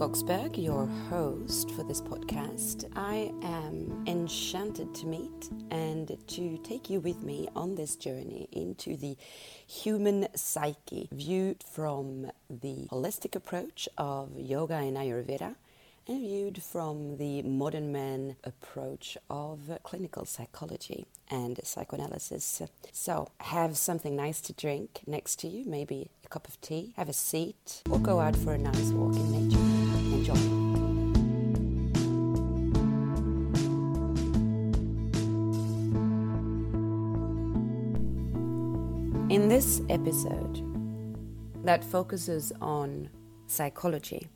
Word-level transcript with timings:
Charlotte 0.00 0.56
your 0.56 0.86
host 1.10 1.70
for 1.72 1.82
this 1.82 2.00
podcast. 2.00 2.90
I 2.96 3.30
am 3.42 4.02
enchanted 4.06 4.94
to 4.94 5.06
meet 5.06 5.50
and 5.70 6.16
to 6.26 6.56
take 6.64 6.88
you 6.88 7.00
with 7.00 7.22
me 7.22 7.50
on 7.54 7.74
this 7.74 7.96
journey 7.96 8.48
into 8.50 8.96
the 8.96 9.18
human 9.66 10.26
psyche, 10.34 11.10
viewed 11.12 11.62
from 11.62 12.30
the 12.48 12.88
holistic 12.90 13.36
approach 13.36 13.90
of 13.98 14.30
yoga 14.38 14.76
and 14.76 14.96
Ayurveda 14.96 15.56
and 16.08 16.20
viewed 16.20 16.62
from 16.62 17.18
the 17.18 17.42
modern 17.42 17.92
man 17.92 18.36
approach 18.42 19.18
of 19.28 19.78
clinical 19.82 20.24
psychology 20.24 21.06
and 21.30 21.60
psychoanalysis. 21.62 22.62
So, 22.90 23.28
have 23.40 23.76
something 23.76 24.16
nice 24.16 24.40
to 24.42 24.54
drink 24.54 25.00
next 25.06 25.38
to 25.40 25.48
you, 25.48 25.66
maybe 25.66 26.10
a 26.24 26.28
cup 26.28 26.48
of 26.48 26.58
tea, 26.62 26.94
have 26.96 27.10
a 27.10 27.12
seat, 27.12 27.82
or 27.90 27.98
go 27.98 28.18
out 28.18 28.34
for 28.34 28.54
a 28.54 28.58
nice 28.58 28.90
walk 28.92 29.14
in 29.14 29.50
nature. 29.50 29.59
Enjoy. 30.12 30.34
In 39.30 39.48
this 39.48 39.80
episode 39.88 40.64
that 41.64 41.84
focuses 41.84 42.52
on 42.60 43.10
psychology, 43.46 44.28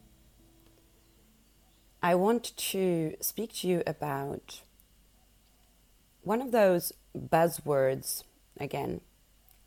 I 2.00 2.14
want 2.14 2.56
to 2.56 3.16
speak 3.20 3.54
to 3.54 3.68
you 3.68 3.82
about 3.86 4.60
one 6.22 6.40
of 6.40 6.52
those 6.52 6.92
buzzwords. 7.18 8.22
Again, 8.60 9.00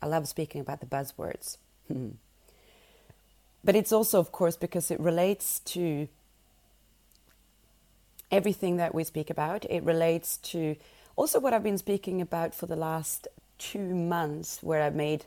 I 0.00 0.06
love 0.06 0.26
speaking 0.28 0.60
about 0.60 0.80
the 0.80 0.86
buzzwords. 0.86 1.58
but 3.68 3.76
it's 3.76 3.92
also, 3.92 4.18
of 4.18 4.32
course, 4.32 4.56
because 4.56 4.90
it 4.90 4.98
relates 4.98 5.60
to 5.60 6.08
everything 8.30 8.78
that 8.78 8.94
we 8.94 9.04
speak 9.04 9.28
about. 9.28 9.66
It 9.66 9.82
relates 9.82 10.38
to 10.38 10.74
also 11.16 11.38
what 11.38 11.52
I've 11.52 11.62
been 11.62 11.76
speaking 11.76 12.22
about 12.22 12.54
for 12.54 12.64
the 12.64 12.76
last 12.76 13.28
two 13.58 13.94
months, 13.94 14.62
where 14.62 14.82
I 14.82 14.88
made 14.88 15.26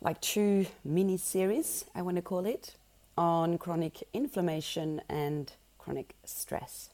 like 0.00 0.20
two 0.20 0.66
mini 0.84 1.16
series, 1.16 1.84
I 1.94 2.02
want 2.02 2.16
to 2.16 2.22
call 2.22 2.44
it, 2.44 2.74
on 3.16 3.56
chronic 3.56 4.02
inflammation 4.12 5.00
and 5.08 5.52
chronic 5.78 6.16
stress. 6.24 6.90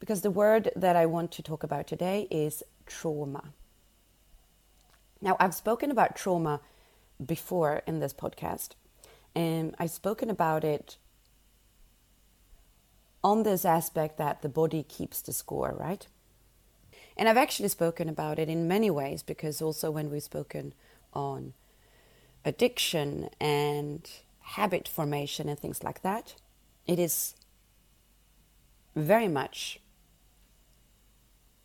Because 0.00 0.22
the 0.22 0.30
word 0.30 0.70
that 0.74 0.96
I 0.96 1.04
want 1.04 1.32
to 1.32 1.42
talk 1.42 1.62
about 1.62 1.86
today 1.86 2.28
is 2.30 2.62
trauma. 2.86 3.52
Now, 5.20 5.36
I've 5.38 5.54
spoken 5.54 5.90
about 5.90 6.16
trauma 6.16 6.60
before 7.22 7.82
in 7.86 8.00
this 8.00 8.14
podcast, 8.14 8.70
and 9.34 9.74
I've 9.78 9.90
spoken 9.90 10.30
about 10.30 10.64
it 10.64 10.96
on 13.22 13.42
this 13.42 13.64
aspect 13.64 14.18
that 14.18 14.42
the 14.42 14.48
body 14.48 14.82
keeps 14.82 15.20
the 15.22 15.32
score, 15.32 15.74
right? 15.78 16.06
And 17.16 17.28
I've 17.28 17.36
actually 17.36 17.68
spoken 17.68 18.08
about 18.08 18.38
it 18.38 18.48
in 18.48 18.68
many 18.68 18.90
ways 18.90 19.22
because 19.22 19.62
also 19.62 19.90
when 19.90 20.10
we've 20.10 20.22
spoken 20.22 20.74
on 21.12 21.54
addiction 22.44 23.30
and 23.40 24.08
habit 24.40 24.86
formation 24.86 25.48
and 25.48 25.58
things 25.58 25.82
like 25.82 26.02
that, 26.02 26.34
it 26.86 26.98
is 26.98 27.34
very 28.94 29.28
much 29.28 29.80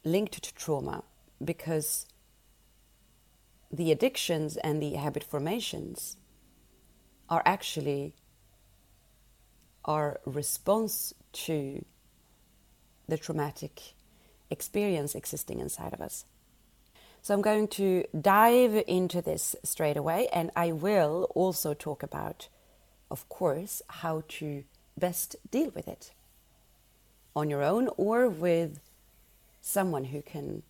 linked 0.04 0.42
to 0.42 0.54
trauma 0.54 1.04
because 1.44 2.06
the 3.72 3.92
addictions 3.92 4.58
and 4.58 4.82
the 4.82 4.94
habit 4.94 5.24
formations 5.24 6.16
are 7.30 7.44
actually 7.46 8.14
our 9.86 10.20
response 10.26 11.14
to 11.32 11.86
the 13.08 13.18
traumatic 13.18 13.94
experience 14.50 15.16
existing 15.16 15.60
inside 15.60 15.94
of 15.94 16.02
us. 16.02 16.26
So 17.22 17.34
I'm 17.34 17.42
going 17.42 17.68
to 17.70 18.06
dive 18.20 18.84
into 18.88 19.22
this 19.22 19.56
straight 19.64 19.98
away, 19.98 20.28
and 20.34 20.52
I 20.56 20.72
will 20.72 21.30
also 21.36 21.74
talk 21.74 22.02
about, 22.02 22.48
of 23.12 23.28
course, 23.30 23.82
how 23.88 24.24
to 24.40 24.64
best 24.98 25.36
deal 25.52 25.72
with 25.76 25.88
it 25.88 26.12
on 27.36 27.50
your 27.50 27.64
own 27.64 27.90
or 27.98 28.28
with 28.30 28.80
someone 29.62 30.06
who 30.06 30.22
can 30.22 30.64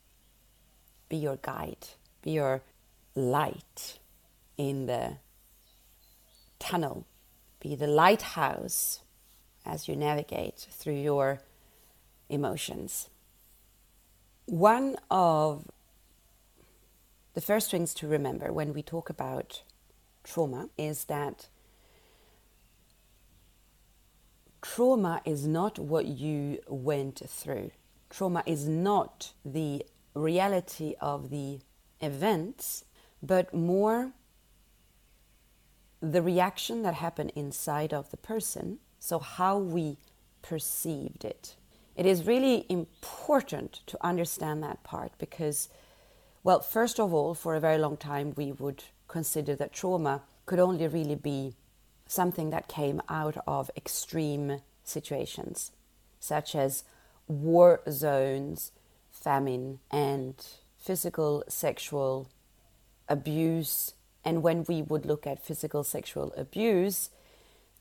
be 1.08 1.18
your 1.18 1.38
guide, 1.38 1.88
be 2.22 2.32
your 2.32 2.62
light 3.16 4.00
in 4.58 4.86
the 4.86 5.18
tunnel, 6.60 7.06
be 7.60 7.76
the 7.76 7.88
lighthouse 7.88 9.02
as 9.66 9.88
you 9.88 9.96
navigate 9.96 10.68
through 10.72 10.96
your 10.96 11.42
emotions. 12.30 13.10
One 14.46 14.98
of 15.12 15.70
the 17.34 17.42
first 17.42 17.72
things 17.72 17.94
to 17.96 18.08
remember 18.08 18.52
when 18.52 18.74
we 18.74 18.82
talk 18.82 19.10
about 19.10 19.64
trauma 20.24 20.70
is 20.78 21.06
that 21.06 21.48
trauma 24.62 25.22
is 25.26 25.48
not 25.48 25.80
what 25.80 26.06
you 26.06 26.60
went 26.68 27.22
through. 27.28 27.72
Trauma 28.10 28.44
is 28.46 28.68
not 28.68 29.34
the 29.46 29.86
reality 30.14 30.96
of 31.00 31.30
the 31.30 31.60
events, 32.02 32.86
but 33.22 33.54
more 33.54 34.12
the 36.02 36.22
reaction 36.22 36.82
that 36.84 36.96
happened 36.96 37.32
inside 37.36 37.94
of 37.94 38.12
the 38.12 38.18
person. 38.18 38.80
So, 39.00 39.20
how 39.20 39.58
we 39.58 39.98
perceived 40.42 41.24
it. 41.24 41.56
It 41.96 42.06
is 42.06 42.26
really 42.26 42.66
important 42.70 43.82
to 43.88 43.98
understand 44.02 44.64
that 44.64 44.84
part 44.84 45.12
because, 45.18 45.70
well, 46.44 46.62
first 46.62 47.00
of 47.00 47.14
all, 47.14 47.34
for 47.34 47.56
a 47.56 47.60
very 47.60 47.78
long 47.78 47.98
time, 47.98 48.34
we 48.38 48.52
would 48.54 48.84
consider 49.08 49.56
that 49.56 49.74
trauma 49.74 50.22
could 50.46 50.60
only 50.60 50.88
really 50.88 51.16
be 51.16 51.56
something 52.08 52.50
that 52.50 52.68
came 52.68 53.02
out 53.10 53.38
of 53.46 53.70
extreme 53.76 54.62
situations, 54.84 55.72
such 56.20 56.56
as 56.56 56.84
war 57.28 57.82
zones, 57.90 58.72
famine, 59.12 59.80
and 59.92 60.36
physical 60.78 61.44
sexual 61.48 62.30
abuse. 63.08 63.94
And 64.24 64.44
when 64.44 64.66
we 64.68 64.82
would 64.82 65.06
look 65.06 65.26
at 65.26 65.44
physical 65.44 65.84
sexual 65.84 66.34
abuse, 66.36 67.10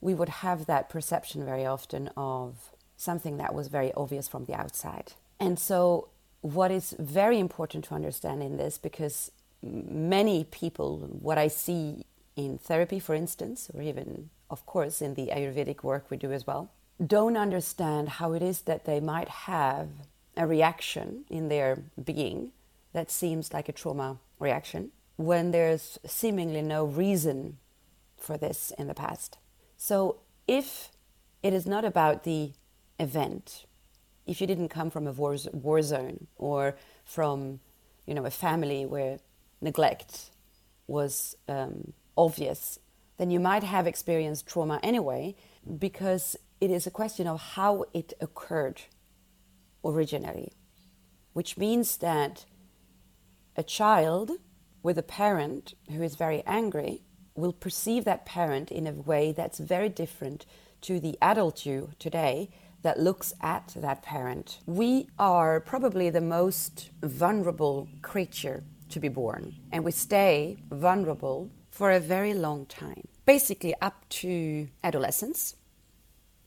we 0.00 0.14
would 0.14 0.28
have 0.28 0.66
that 0.66 0.88
perception 0.88 1.44
very 1.44 1.66
often 1.66 2.08
of 2.16 2.70
something 2.96 3.36
that 3.38 3.54
was 3.54 3.68
very 3.68 3.92
obvious 3.94 4.28
from 4.28 4.44
the 4.44 4.54
outside. 4.54 5.12
And 5.40 5.58
so, 5.58 6.08
what 6.40 6.70
is 6.70 6.94
very 6.98 7.38
important 7.38 7.84
to 7.86 7.94
understand 7.94 8.42
in 8.42 8.56
this, 8.56 8.78
because 8.78 9.32
many 9.62 10.44
people, 10.44 10.98
what 11.20 11.38
I 11.38 11.48
see 11.48 12.04
in 12.36 12.58
therapy, 12.58 13.00
for 13.00 13.14
instance, 13.14 13.70
or 13.74 13.82
even, 13.82 14.30
of 14.50 14.64
course, 14.66 15.02
in 15.02 15.14
the 15.14 15.28
Ayurvedic 15.28 15.82
work 15.82 16.10
we 16.10 16.16
do 16.16 16.32
as 16.32 16.46
well, 16.46 16.70
don't 17.04 17.36
understand 17.36 18.08
how 18.08 18.32
it 18.32 18.42
is 18.42 18.62
that 18.62 18.84
they 18.84 19.00
might 19.00 19.28
have 19.28 19.88
a 20.36 20.46
reaction 20.46 21.24
in 21.28 21.48
their 21.48 21.82
being 22.02 22.52
that 22.92 23.10
seems 23.10 23.52
like 23.52 23.68
a 23.68 23.72
trauma 23.72 24.18
reaction 24.38 24.92
when 25.18 25.50
there's 25.50 25.98
seemingly 26.06 26.62
no 26.62 26.84
reason 26.84 27.58
for 28.16 28.38
this 28.38 28.72
in 28.78 28.86
the 28.86 28.94
past. 28.94 29.36
So, 29.76 30.20
if 30.46 30.90
it 31.42 31.52
is 31.52 31.66
not 31.66 31.84
about 31.84 32.22
the 32.22 32.52
event, 33.00 33.66
if 34.26 34.40
you 34.40 34.46
didn't 34.46 34.68
come 34.68 34.90
from 34.90 35.06
a 35.08 35.12
war, 35.12 35.36
war 35.52 35.82
zone 35.82 36.28
or 36.36 36.76
from 37.04 37.60
you 38.06 38.14
know 38.14 38.24
a 38.24 38.30
family 38.30 38.86
where 38.86 39.18
neglect 39.60 40.30
was 40.86 41.36
um, 41.48 41.92
obvious, 42.16 42.78
then 43.18 43.30
you 43.30 43.40
might 43.40 43.64
have 43.64 43.88
experienced 43.88 44.46
trauma 44.46 44.78
anyway, 44.84 45.34
because 45.78 46.36
it 46.60 46.70
is 46.70 46.86
a 46.86 46.92
question 46.92 47.26
of 47.26 47.40
how 47.54 47.84
it 47.92 48.12
occurred 48.20 48.82
originally, 49.84 50.52
which 51.32 51.58
means 51.58 51.96
that 51.96 52.44
a 53.56 53.64
child 53.64 54.30
with 54.88 54.96
a 54.96 55.02
parent 55.02 55.74
who 55.90 56.02
is 56.02 56.14
very 56.14 56.42
angry 56.46 57.02
will 57.34 57.52
perceive 57.52 58.06
that 58.06 58.24
parent 58.24 58.72
in 58.72 58.86
a 58.86 58.92
way 59.10 59.32
that's 59.32 59.58
very 59.58 59.90
different 59.90 60.46
to 60.80 60.98
the 60.98 61.14
adult 61.20 61.66
you 61.66 61.90
today 61.98 62.48
that 62.80 62.98
looks 62.98 63.34
at 63.42 63.74
that 63.76 64.02
parent. 64.02 64.60
We 64.64 65.06
are 65.18 65.60
probably 65.60 66.08
the 66.08 66.22
most 66.22 66.88
vulnerable 67.02 67.86
creature 68.00 68.64
to 68.88 68.98
be 68.98 69.08
born, 69.08 69.56
and 69.70 69.84
we 69.84 69.90
stay 69.90 70.56
vulnerable 70.70 71.50
for 71.70 71.92
a 71.92 72.00
very 72.00 72.32
long 72.32 72.64
time, 72.64 73.08
basically 73.26 73.74
up 73.82 74.08
to 74.22 74.68
adolescence, 74.82 75.54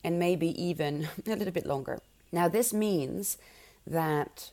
and 0.02 0.18
maybe 0.18 0.48
even 0.60 1.06
a 1.28 1.36
little 1.36 1.54
bit 1.54 1.64
longer. 1.64 2.00
Now, 2.32 2.48
this 2.48 2.74
means 2.74 3.38
that 3.86 4.50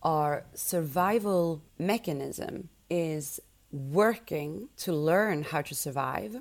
our 0.00 0.44
survival 0.54 1.60
mechanism 1.76 2.68
is 2.88 3.40
working 3.70 4.68
to 4.76 4.92
learn 4.92 5.42
how 5.42 5.62
to 5.62 5.74
survive 5.74 6.40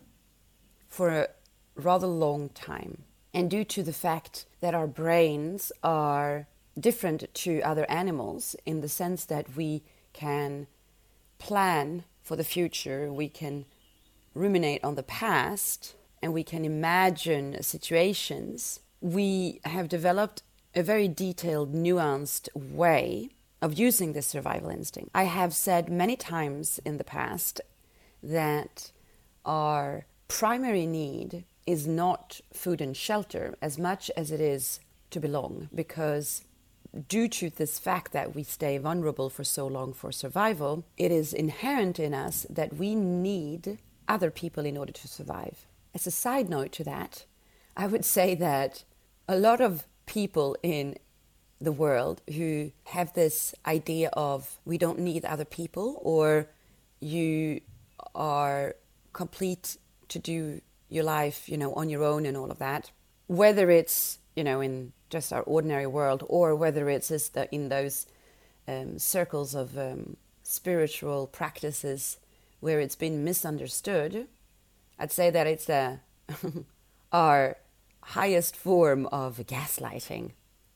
for 0.87 1.09
a 1.09 1.27
rather 1.75 2.07
long 2.07 2.49
time. 2.49 3.03
And 3.33 3.49
due 3.49 3.63
to 3.65 3.81
the 3.81 3.93
fact 3.93 4.45
that 4.61 4.75
our 4.75 4.87
brains 4.87 5.71
are 5.83 6.47
different 6.79 7.33
to 7.33 7.61
other 7.61 7.89
animals 7.89 8.55
in 8.65 8.81
the 8.81 8.89
sense 8.89 9.25
that 9.25 9.55
we 9.55 9.83
can 10.13 10.67
plan 11.39 12.03
for 12.21 12.35
the 12.35 12.43
future, 12.43 13.11
we 13.11 13.27
can 13.29 13.65
ruminate 14.35 14.83
on 14.83 14.95
the 14.95 15.03
past, 15.03 15.95
and 16.21 16.33
we 16.33 16.43
can 16.43 16.63
imagine 16.63 17.61
situations, 17.61 18.79
we 19.01 19.59
have 19.65 19.89
developed 19.89 20.41
a 20.75 20.81
very 20.81 21.07
detailed, 21.07 21.73
nuanced 21.73 22.47
way 22.55 23.29
of 23.63 23.80
using 23.80 24.12
this 24.12 24.27
survival 24.27 24.69
instinct. 24.69 25.10
I 25.15 25.24
have 25.24 25.54
said 25.54 25.88
many 25.88 26.18
times 26.18 26.81
in 26.83 26.98
the 26.98 27.06
past 27.06 27.62
that 28.21 28.92
our 29.45 30.06
primary 30.27 30.86
need 30.86 31.45
is 31.65 31.88
not 31.88 32.42
food 32.51 32.81
and 32.81 32.95
shelter 32.95 33.56
as 33.62 33.80
much 33.80 34.12
as 34.18 34.31
it 34.31 34.42
is 34.42 34.81
to 35.12 35.19
belong 35.21 35.69
because 35.74 36.44
due 37.07 37.30
to 37.30 37.50
this 37.50 37.80
fact 37.80 38.12
that 38.12 38.36
we 38.36 38.44
stay 38.44 38.77
vulnerable 38.77 39.30
for 39.30 39.45
so 39.45 39.65
long 39.65 39.94
for 39.94 40.12
survival, 40.12 40.83
it 40.98 41.12
is 41.12 41.33
inherent 41.33 42.00
in 42.00 42.13
us 42.13 42.45
that 42.50 42.75
we 42.75 42.94
need 42.95 43.77
other 44.10 44.30
people 44.30 44.65
in 44.65 44.75
order 44.75 44.92
to 44.92 45.07
survive. 45.07 45.65
As 45.95 46.06
a 46.06 46.12
side 46.12 46.50
note 46.50 46.74
to 46.74 46.83
that, 46.83 47.25
I 47.77 47.88
would 47.88 48.04
say 48.04 48.36
that 48.36 48.83
a 49.25 49.38
lot 49.38 49.62
of 49.62 49.88
people 50.06 50.57
in 50.62 50.98
the 51.59 51.71
world 51.71 52.21
who 52.33 52.71
have 52.85 53.13
this 53.13 53.55
idea 53.65 54.09
of 54.13 54.57
we 54.65 54.77
don't 54.77 55.00
need 55.00 55.25
other 55.25 55.45
people 55.45 56.00
or 56.01 56.47
you 57.00 57.61
are 58.15 58.75
complete 59.13 59.77
to 60.09 60.19
do 60.19 60.61
your 60.89 61.03
life, 61.03 61.50
you 61.50 61.57
know, 61.57 61.73
on 61.73 61.89
your 61.89 62.03
own 62.03 62.25
and 62.25 62.38
all 62.38 62.51
of 62.51 62.59
that. 62.59 62.91
Whether 63.27 63.69
it's, 63.69 64.19
you 64.35 64.44
know, 64.44 64.61
in 64.61 64.94
just 65.09 65.31
our 65.31 65.41
ordinary 65.44 65.88
world 65.88 66.23
or 66.27 66.55
whether 66.55 66.89
it's 66.89 67.07
just 67.07 67.38
in 67.51 67.69
those 67.69 68.05
um, 68.67 69.00
circles 69.00 69.55
of 69.55 69.77
um, 69.77 70.17
spiritual 70.44 71.27
practices 71.27 72.17
where 72.59 72.79
it's 72.79 72.95
been 72.95 73.23
misunderstood, 73.23 74.27
I'd 75.00 75.11
say 75.11 75.29
that 75.29 75.47
it's 75.47 75.69
a, 75.69 76.00
our 77.11 77.57
highest 78.01 78.55
form 78.55 79.05
of 79.07 79.38
gaslighting, 79.38 80.31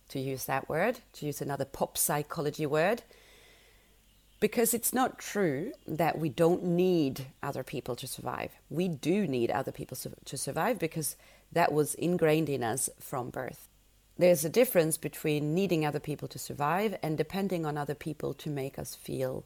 to 0.10 0.20
use 0.20 0.46
that 0.46 0.70
word, 0.70 1.00
to 1.14 1.26
use 1.26 1.42
another 1.42 1.66
pop 1.66 1.98
psychology 1.98 2.66
word, 2.66 3.04
because 4.40 4.74
it's 4.74 4.94
not 4.94 5.18
true 5.18 5.72
that 5.88 6.20
we 6.20 6.30
don't 6.30 6.64
need 6.64 7.28
other 7.42 7.64
people 7.64 7.96
to 7.96 8.08
survive. 8.08 8.52
We 8.70 8.88
do 8.88 9.28
need 9.28 9.50
other 9.50 9.72
people 9.72 9.98
to 10.26 10.38
survive 10.38 10.78
because 10.78 11.16
that 11.52 11.72
was 11.72 11.96
ingrained 11.96 12.50
in 12.50 12.64
us 12.64 12.90
from 13.00 13.30
birth. 13.30 13.68
There's 14.18 14.46
a 14.46 14.50
difference 14.50 14.98
between 14.98 15.54
needing 15.54 15.86
other 15.86 16.00
people 16.00 16.28
to 16.30 16.40
survive 16.40 16.98
and 17.04 17.18
depending 17.18 17.66
on 17.66 17.78
other 17.78 17.96
people 17.96 18.34
to 18.36 18.50
make 18.50 18.80
us 18.80 18.96
feel 18.96 19.44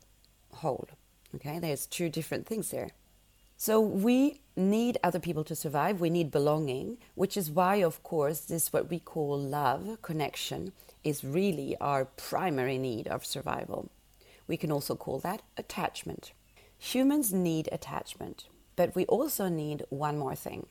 whole. 0.56 0.88
Okay, 1.36 1.60
there's 1.60 1.86
two 1.86 2.10
different 2.10 2.46
things 2.46 2.72
there. 2.72 2.92
So 3.64 3.80
we 3.80 4.42
need 4.56 4.98
other 5.04 5.20
people 5.20 5.44
to 5.44 5.56
survive. 5.56 6.02
We 6.02 6.10
need 6.10 6.32
belonging, 6.32 6.98
which 7.14 7.38
is 7.38 7.52
why, 7.52 7.76
of 7.76 8.02
course, 8.02 8.40
this 8.40 8.74
what 8.74 8.90
we 8.90 8.98
call 8.98 9.38
love, 9.38 10.02
connection, 10.02 10.74
is 11.04 11.24
really 11.24 11.78
our 11.80 12.06
primary 12.06 12.80
need 12.80 13.08
of 13.08 13.24
survival. 13.24 13.92
We 14.48 14.58
can 14.58 14.72
also 14.72 14.96
call 14.96 15.20
that 15.20 15.44
attachment. 15.58 16.32
Humans 16.80 17.34
need 17.34 17.70
attachment, 17.72 18.46
but 18.76 18.96
we 18.96 19.06
also 19.06 19.48
need 19.48 19.86
one 19.90 20.18
more 20.18 20.34
thing, 20.34 20.66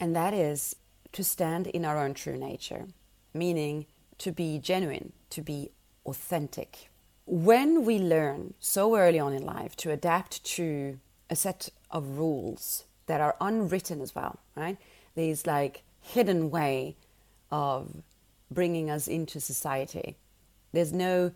and 0.00 0.16
that 0.16 0.34
is 0.34 0.74
to 1.12 1.22
stand 1.22 1.68
in 1.68 1.84
our 1.84 1.96
own 1.96 2.12
true 2.12 2.36
nature, 2.36 2.88
meaning 3.32 3.86
to 4.18 4.32
be 4.32 4.58
genuine, 4.58 5.12
to 5.30 5.42
be 5.42 5.70
authentic 6.04 6.90
when 7.24 7.84
we 7.84 8.00
learn 8.00 8.54
so 8.58 8.96
early 8.96 9.20
on 9.20 9.32
in 9.32 9.46
life 9.46 9.76
to 9.76 9.92
adapt 9.92 10.42
to 10.42 10.98
a 11.32 11.34
set 11.34 11.70
of 11.90 12.18
rules 12.18 12.84
that 13.06 13.22
are 13.22 13.36
unwritten 13.40 14.02
as 14.02 14.14
well, 14.14 14.38
right? 14.54 14.76
These 15.14 15.46
like 15.46 15.82
hidden 16.02 16.50
way 16.50 16.94
of 17.50 18.02
bringing 18.50 18.90
us 18.90 19.08
into 19.08 19.40
society. 19.40 20.16
There's 20.72 20.92
no, 20.92 21.32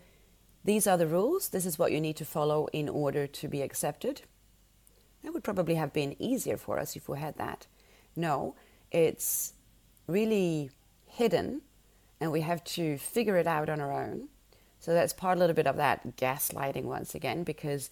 these 0.63 0.85
are 0.85 0.97
the 0.97 1.07
rules, 1.07 1.49
this 1.49 1.65
is 1.65 1.79
what 1.79 1.91
you 1.91 1.99
need 1.99 2.15
to 2.17 2.25
follow 2.25 2.67
in 2.71 2.87
order 2.87 3.25
to 3.25 3.47
be 3.47 3.63
accepted. 3.63 4.21
That 5.23 5.33
would 5.33 5.43
probably 5.43 5.75
have 5.75 5.93
been 5.93 6.15
easier 6.21 6.57
for 6.57 6.77
us 6.77 6.95
if 6.95 7.09
we 7.09 7.17
had 7.17 7.35
that. 7.37 7.65
No, 8.15 8.53
it's 8.91 9.53
really 10.05 10.69
hidden 11.07 11.61
and 12.21 12.31
we 12.31 12.41
have 12.41 12.63
to 12.65 12.99
figure 12.99 13.37
it 13.37 13.47
out 13.47 13.67
on 13.67 13.81
our 13.81 13.91
own. 13.91 14.27
So 14.79 14.93
that's 14.93 15.11
part 15.11 15.37
a 15.37 15.39
little 15.39 15.55
bit 15.55 15.65
of 15.65 15.77
that 15.77 16.17
gaslighting 16.17 16.83
once 16.83 17.15
again, 17.15 17.43
because 17.43 17.89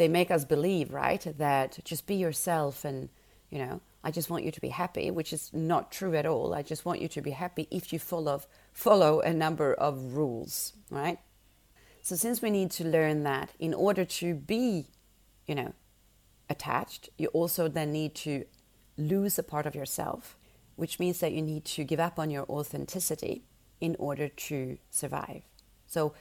they 0.00 0.08
make 0.08 0.30
us 0.30 0.46
believe, 0.46 0.94
right, 0.94 1.26
that 1.36 1.78
just 1.84 2.06
be 2.06 2.14
yourself 2.14 2.86
and, 2.86 3.10
you 3.50 3.58
know, 3.58 3.82
I 4.02 4.10
just 4.10 4.30
want 4.30 4.44
you 4.44 4.50
to 4.50 4.60
be 4.60 4.70
happy, 4.70 5.10
which 5.10 5.30
is 5.30 5.50
not 5.52 5.92
true 5.92 6.14
at 6.16 6.24
all. 6.24 6.54
I 6.54 6.62
just 6.62 6.86
want 6.86 7.02
you 7.02 7.08
to 7.08 7.20
be 7.20 7.32
happy 7.32 7.68
if 7.70 7.92
you 7.92 7.98
follow 7.98 8.40
follow 8.72 9.20
a 9.20 9.34
number 9.34 9.74
of 9.74 10.14
rules, 10.14 10.72
right? 10.90 11.18
So 12.00 12.16
since 12.16 12.40
we 12.40 12.50
need 12.50 12.70
to 12.72 12.84
learn 12.84 13.24
that 13.24 13.50
in 13.58 13.74
order 13.74 14.06
to 14.06 14.34
be, 14.34 14.86
you 15.46 15.54
know, 15.54 15.74
attached, 16.48 17.10
you 17.18 17.28
also 17.28 17.68
then 17.68 17.92
need 17.92 18.14
to 18.26 18.46
lose 18.96 19.38
a 19.38 19.42
part 19.42 19.66
of 19.66 19.74
yourself, 19.74 20.38
which 20.76 20.98
means 20.98 21.20
that 21.20 21.32
you 21.32 21.42
need 21.42 21.66
to 21.76 21.84
give 21.84 22.00
up 22.00 22.18
on 22.18 22.30
your 22.30 22.46
authenticity 22.48 23.44
in 23.82 23.96
order 23.98 24.28
to 24.28 24.78
survive. 24.88 25.42
So 25.86 26.14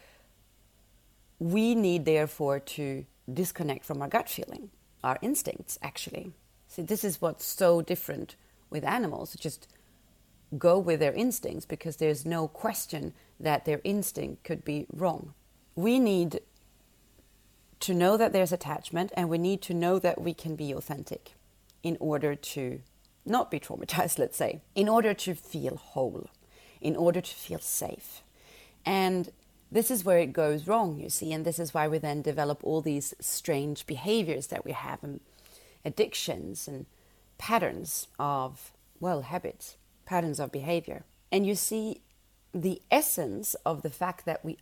we 1.40 1.76
need, 1.76 2.04
therefore, 2.04 2.60
to 2.60 3.06
disconnect 3.34 3.86
from 3.86 4.02
our 4.02 4.08
gut 4.08 4.30
feeling, 4.30 4.70
our 5.04 5.18
instincts, 5.22 5.78
actually. 5.82 6.32
See, 6.68 6.82
this 6.82 7.04
is 7.04 7.22
what's 7.22 7.46
so 7.46 7.82
different 7.82 8.36
with 8.70 8.84
animals. 8.84 9.36
Just 9.36 9.68
go 10.58 10.80
with 10.80 11.00
their 11.00 11.14
instincts 11.14 11.66
because 11.66 11.98
there's 11.98 12.26
no 12.26 12.48
question 12.48 13.14
that 13.40 13.66
their 13.66 13.82
instinct 13.84 14.44
could 14.44 14.64
be 14.64 14.86
wrong. 14.92 15.34
We 15.76 16.00
need 16.00 16.42
to 17.82 17.94
know 17.94 18.18
that 18.18 18.34
there's 18.34 18.52
attachment 18.52 19.12
and 19.16 19.30
we 19.30 19.38
need 19.38 19.62
to 19.64 19.74
know 19.74 20.00
that 20.00 20.22
we 20.22 20.34
can 20.34 20.56
be 20.56 20.72
authentic 20.72 21.36
in 21.82 21.98
order 22.00 22.36
to 22.36 22.82
not 23.26 23.50
be 23.52 23.60
traumatized, 23.60 24.20
let's 24.20 24.38
say, 24.38 24.62
in 24.76 24.90
order 24.90 25.14
to 25.14 25.36
feel 25.36 25.78
whole, 25.78 26.30
in 26.82 26.96
order 26.96 27.22
to 27.22 27.36
feel 27.36 27.60
safe. 27.60 28.22
And 28.86 29.32
this 29.72 29.92
is 29.92 30.04
where 30.04 30.18
it 30.18 30.34
goes 30.34 30.68
wrong, 30.68 31.00
you 31.00 31.10
see, 31.10 31.32
and 31.32 31.46
this 31.46 31.60
is 31.60 31.74
why 31.74 31.88
we 31.88 32.00
then 32.00 32.22
develop 32.22 32.60
all 32.64 32.82
these 32.82 33.14
strange 33.20 33.86
behaviors 33.86 34.48
that 34.48 34.66
we 34.66 34.72
have 34.72 35.04
and 35.04 35.20
addictions 35.86 36.68
and 36.68 36.86
patterns 37.38 38.08
of, 38.18 38.72
well, 39.00 39.22
habits, 39.22 39.78
patterns 40.06 40.40
of 40.40 40.52
behavior. 40.52 41.04
And 41.32 41.46
you 41.46 41.56
see, 41.56 42.02
the 42.54 42.82
essence 42.90 43.56
of 43.66 43.84
the 43.84 43.92
fact 43.92 44.26
that 44.26 44.44
we 44.44 44.58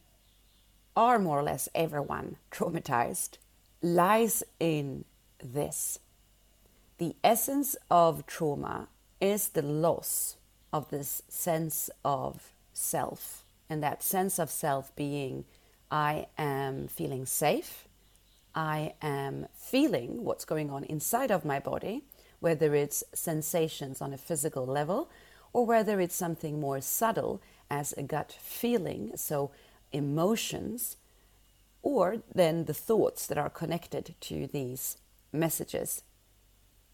are 0.95 1.19
more 1.19 1.39
or 1.39 1.43
less 1.43 1.69
everyone 1.73 2.35
traumatized 2.51 3.37
lies 3.81 4.43
in 4.59 5.05
this. 5.41 5.99
The 6.97 7.15
essence 7.23 7.75
of 7.89 8.25
trauma 8.25 8.87
is 9.21 9.49
the 9.49 9.61
loss 9.61 10.35
of 10.73 10.89
this 10.89 11.21
sense 11.29 11.89
of 12.03 12.51
self 12.73 13.43
and 13.69 13.83
that 13.83 14.03
sense 14.03 14.39
of 14.39 14.49
self 14.49 14.95
being 14.95 15.45
I 15.89 16.27
am 16.37 16.87
feeling 16.87 17.25
safe, 17.25 17.87
I 18.53 18.93
am 19.01 19.47
feeling 19.53 20.23
what's 20.23 20.45
going 20.45 20.69
on 20.69 20.83
inside 20.83 21.31
of 21.31 21.45
my 21.45 21.59
body, 21.59 22.03
whether 22.39 22.75
it's 22.75 23.03
sensations 23.13 24.01
on 24.01 24.13
a 24.13 24.17
physical 24.17 24.65
level 24.65 25.09
or 25.53 25.65
whether 25.65 25.99
it's 25.99 26.15
something 26.15 26.59
more 26.59 26.81
subtle 26.81 27.41
as 27.69 27.93
a 27.93 28.03
gut 28.03 28.35
feeling, 28.39 29.11
so 29.15 29.51
emotions, 29.91 30.97
or 31.81 32.17
then 32.33 32.65
the 32.65 32.73
thoughts 32.73 33.27
that 33.27 33.37
are 33.37 33.49
connected 33.49 34.15
to 34.19 34.47
these 34.47 34.97
messages. 35.31 36.03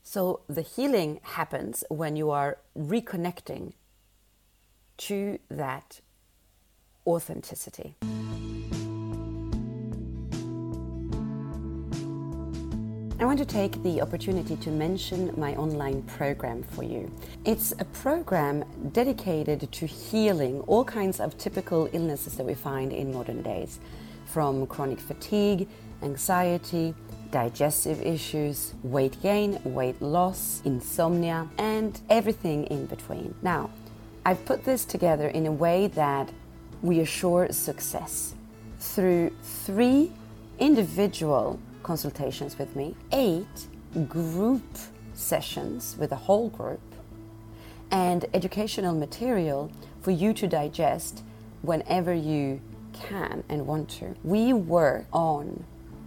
So 0.03 0.41
the 0.47 0.61
healing 0.61 1.19
happens 1.23 1.83
when 1.89 2.15
you 2.15 2.29
are 2.29 2.57
reconnecting 2.77 3.73
to 4.97 5.39
that 5.49 6.01
authenticity. 7.05 7.95
I 13.19 13.25
want 13.25 13.39
to 13.39 13.45
take 13.45 13.81
the 13.83 14.01
opportunity 14.01 14.57
to 14.57 14.69
mention 14.69 15.33
my 15.37 15.55
online 15.55 16.01
program 16.01 16.61
for 16.61 16.83
you. 16.83 17.09
It's 17.45 17.71
a 17.79 17.85
program 17.85 18.65
dedicated 18.91 19.71
to 19.71 19.85
healing 19.85 20.59
all 20.67 20.83
kinds 20.83 21.21
of 21.21 21.37
typical 21.37 21.87
illnesses 21.93 22.35
that 22.35 22.45
we 22.45 22.53
find 22.53 22.91
in 22.91 23.13
modern 23.13 23.41
days, 23.41 23.79
from 24.25 24.67
chronic 24.67 24.99
fatigue, 24.99 25.69
anxiety, 26.01 26.93
digestive 27.31 28.01
issues, 28.01 28.73
weight 28.83 29.15
gain, 29.21 29.57
weight 29.63 30.01
loss, 30.01 30.61
insomnia, 30.65 31.47
and 31.57 32.01
everything 32.09 32.65
in 32.65 32.87
between. 32.87 33.33
Now, 33.41 33.69
I've 34.25 34.43
put 34.43 34.65
this 34.65 34.83
together 34.85 35.29
in 35.29 35.45
a 35.45 35.51
way 35.51 35.87
that 35.87 36.29
we 36.83 36.99
assure 36.99 37.51
success 37.51 38.35
through 38.77 39.31
three 39.41 40.11
individual 40.59 41.59
consultations 41.81 42.59
with 42.59 42.75
me, 42.75 42.95
eight 43.11 43.67
group 44.07 44.63
sessions 45.13 45.95
with 45.97 46.11
a 46.11 46.15
whole 46.15 46.49
group, 46.49 46.81
and 47.89 48.25
educational 48.33 48.93
material 48.93 49.71
for 50.01 50.11
you 50.11 50.33
to 50.33 50.47
digest 50.47 51.23
whenever 51.61 52.13
you 52.13 52.59
can 52.91 53.43
and 53.47 53.65
want 53.65 53.89
to. 53.89 54.15
We 54.23 54.51
work 54.51 55.05
on 55.13 55.63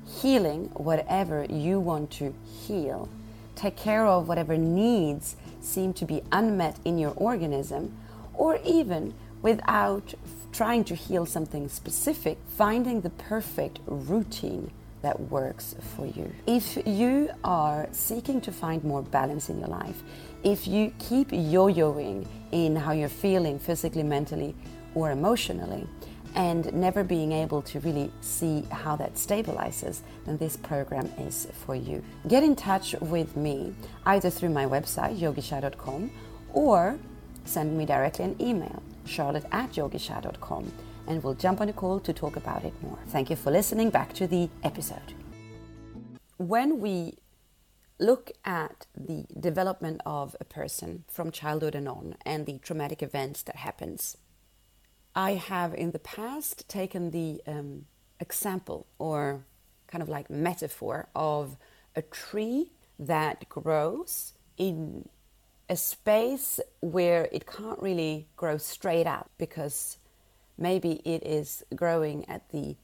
healing 0.07 0.67
whatever 0.75 1.45
you 1.49 1.81
want 1.81 2.11
to 2.13 2.35
heal. 2.67 3.09
Take 3.55 3.77
care 3.77 4.07
of 4.07 4.29
whatever 4.29 4.59
needs 4.59 5.37
seem 5.61 5.95
to 5.95 6.05
be 6.05 6.23
unmet 6.31 6.77
in 6.85 6.99
your 6.99 7.13
organism, 7.17 7.97
or 8.35 8.59
even 8.65 9.15
without 9.43 10.15
trying 10.57 10.83
to 10.85 10.95
heal 10.95 11.27
something 11.27 11.69
specific, 11.69 12.39
finding 12.57 13.03
the 13.03 13.11
perfect 13.11 13.79
routine 13.87 14.71
that 15.03 15.21
works 15.31 15.77
for 15.95 16.07
you. 16.07 16.33
If 16.47 16.79
you 16.87 17.29
are 17.45 17.87
seeking 17.93 18.41
to 18.41 18.51
find 18.51 18.83
more 18.83 19.03
balance 19.03 19.51
in 19.51 19.61
your 19.61 19.69
life, 19.69 20.03
if 20.43 20.67
you 20.67 20.95
keep 20.99 21.29
yo 21.31 21.67
yoing 21.67 22.27
in 22.53 22.75
how 22.75 22.93
you're 22.93 23.11
feeling 23.11 23.59
physically, 23.59 24.03
mentally, 24.03 24.55
or 24.95 25.11
emotionally, 25.11 25.87
and 26.35 26.73
never 26.73 27.05
being 27.05 27.33
able 27.33 27.61
to 27.63 27.81
really 27.81 28.11
see 28.23 28.63
how 28.71 28.97
that 28.97 29.15
stabilizes, 29.15 30.01
then 30.25 30.39
this 30.39 30.57
program 30.57 31.07
is 31.19 31.49
for 31.67 31.75
you. 31.75 32.03
Get 32.29 32.43
in 32.43 32.57
touch 32.57 32.95
with 33.01 33.37
me 33.37 33.75
either 34.07 34.31
through 34.31 34.51
my 34.51 34.65
website, 34.65 35.19
yogisha.com, 35.19 36.11
or 36.55 36.99
send 37.45 37.77
me 37.77 37.85
directly 37.85 38.25
an 38.25 38.37
email, 38.41 38.83
charlotte 39.07 39.47
at 39.53 39.73
yogisha.com, 39.73 40.73
and 41.07 41.23
we'll 41.23 41.35
jump 41.35 41.61
on 41.61 41.69
a 41.69 41.73
call 41.73 42.01
to 42.01 42.13
talk 42.13 42.37
about 42.37 42.65
it 42.65 42.75
more. 42.83 42.99
Thank 43.09 43.31
you 43.31 43.37
for 43.37 43.51
listening. 43.51 43.91
Back 43.91 44.13
to 44.15 44.27
the 44.27 44.49
episode. 44.63 45.15
When 46.37 46.81
we 46.81 47.15
look 47.99 48.31
at 48.45 48.87
the 48.95 49.25
development 49.41 50.03
of 50.05 50.37
a 50.39 50.45
person 50.45 51.05
from 51.09 51.31
childhood 51.31 51.75
and 51.75 51.89
on 51.89 52.15
and 52.27 52.45
the 52.45 52.59
traumatic 52.59 53.03
events 53.03 53.43
that 53.45 53.57
happens 53.57 54.19
I 55.17 55.33
have 55.33 55.73
in 55.73 55.93
the 55.93 55.99
past 55.99 56.69
taken 56.69 57.11
the 57.11 57.41
um, 57.47 57.87
example 58.21 58.87
or 58.99 59.47
kind 59.87 60.03
of 60.03 60.11
like 60.11 60.29
metaphor 60.29 61.09
of 61.15 61.57
a 61.97 62.03
tree 62.03 62.73
that 62.99 63.49
grows 63.49 64.35
in 64.59 65.09
a 65.69 65.77
space 65.77 66.61
where 66.81 67.29
it 67.33 67.47
can't 67.47 67.81
really 67.81 68.29
grow 68.37 68.57
straight 68.57 69.07
up 69.07 69.31
because 69.39 69.99
maybe 70.57 71.01
it 71.05 71.25
is 71.25 71.65
growing 71.75 72.29
at 72.29 72.51
the 72.51 72.77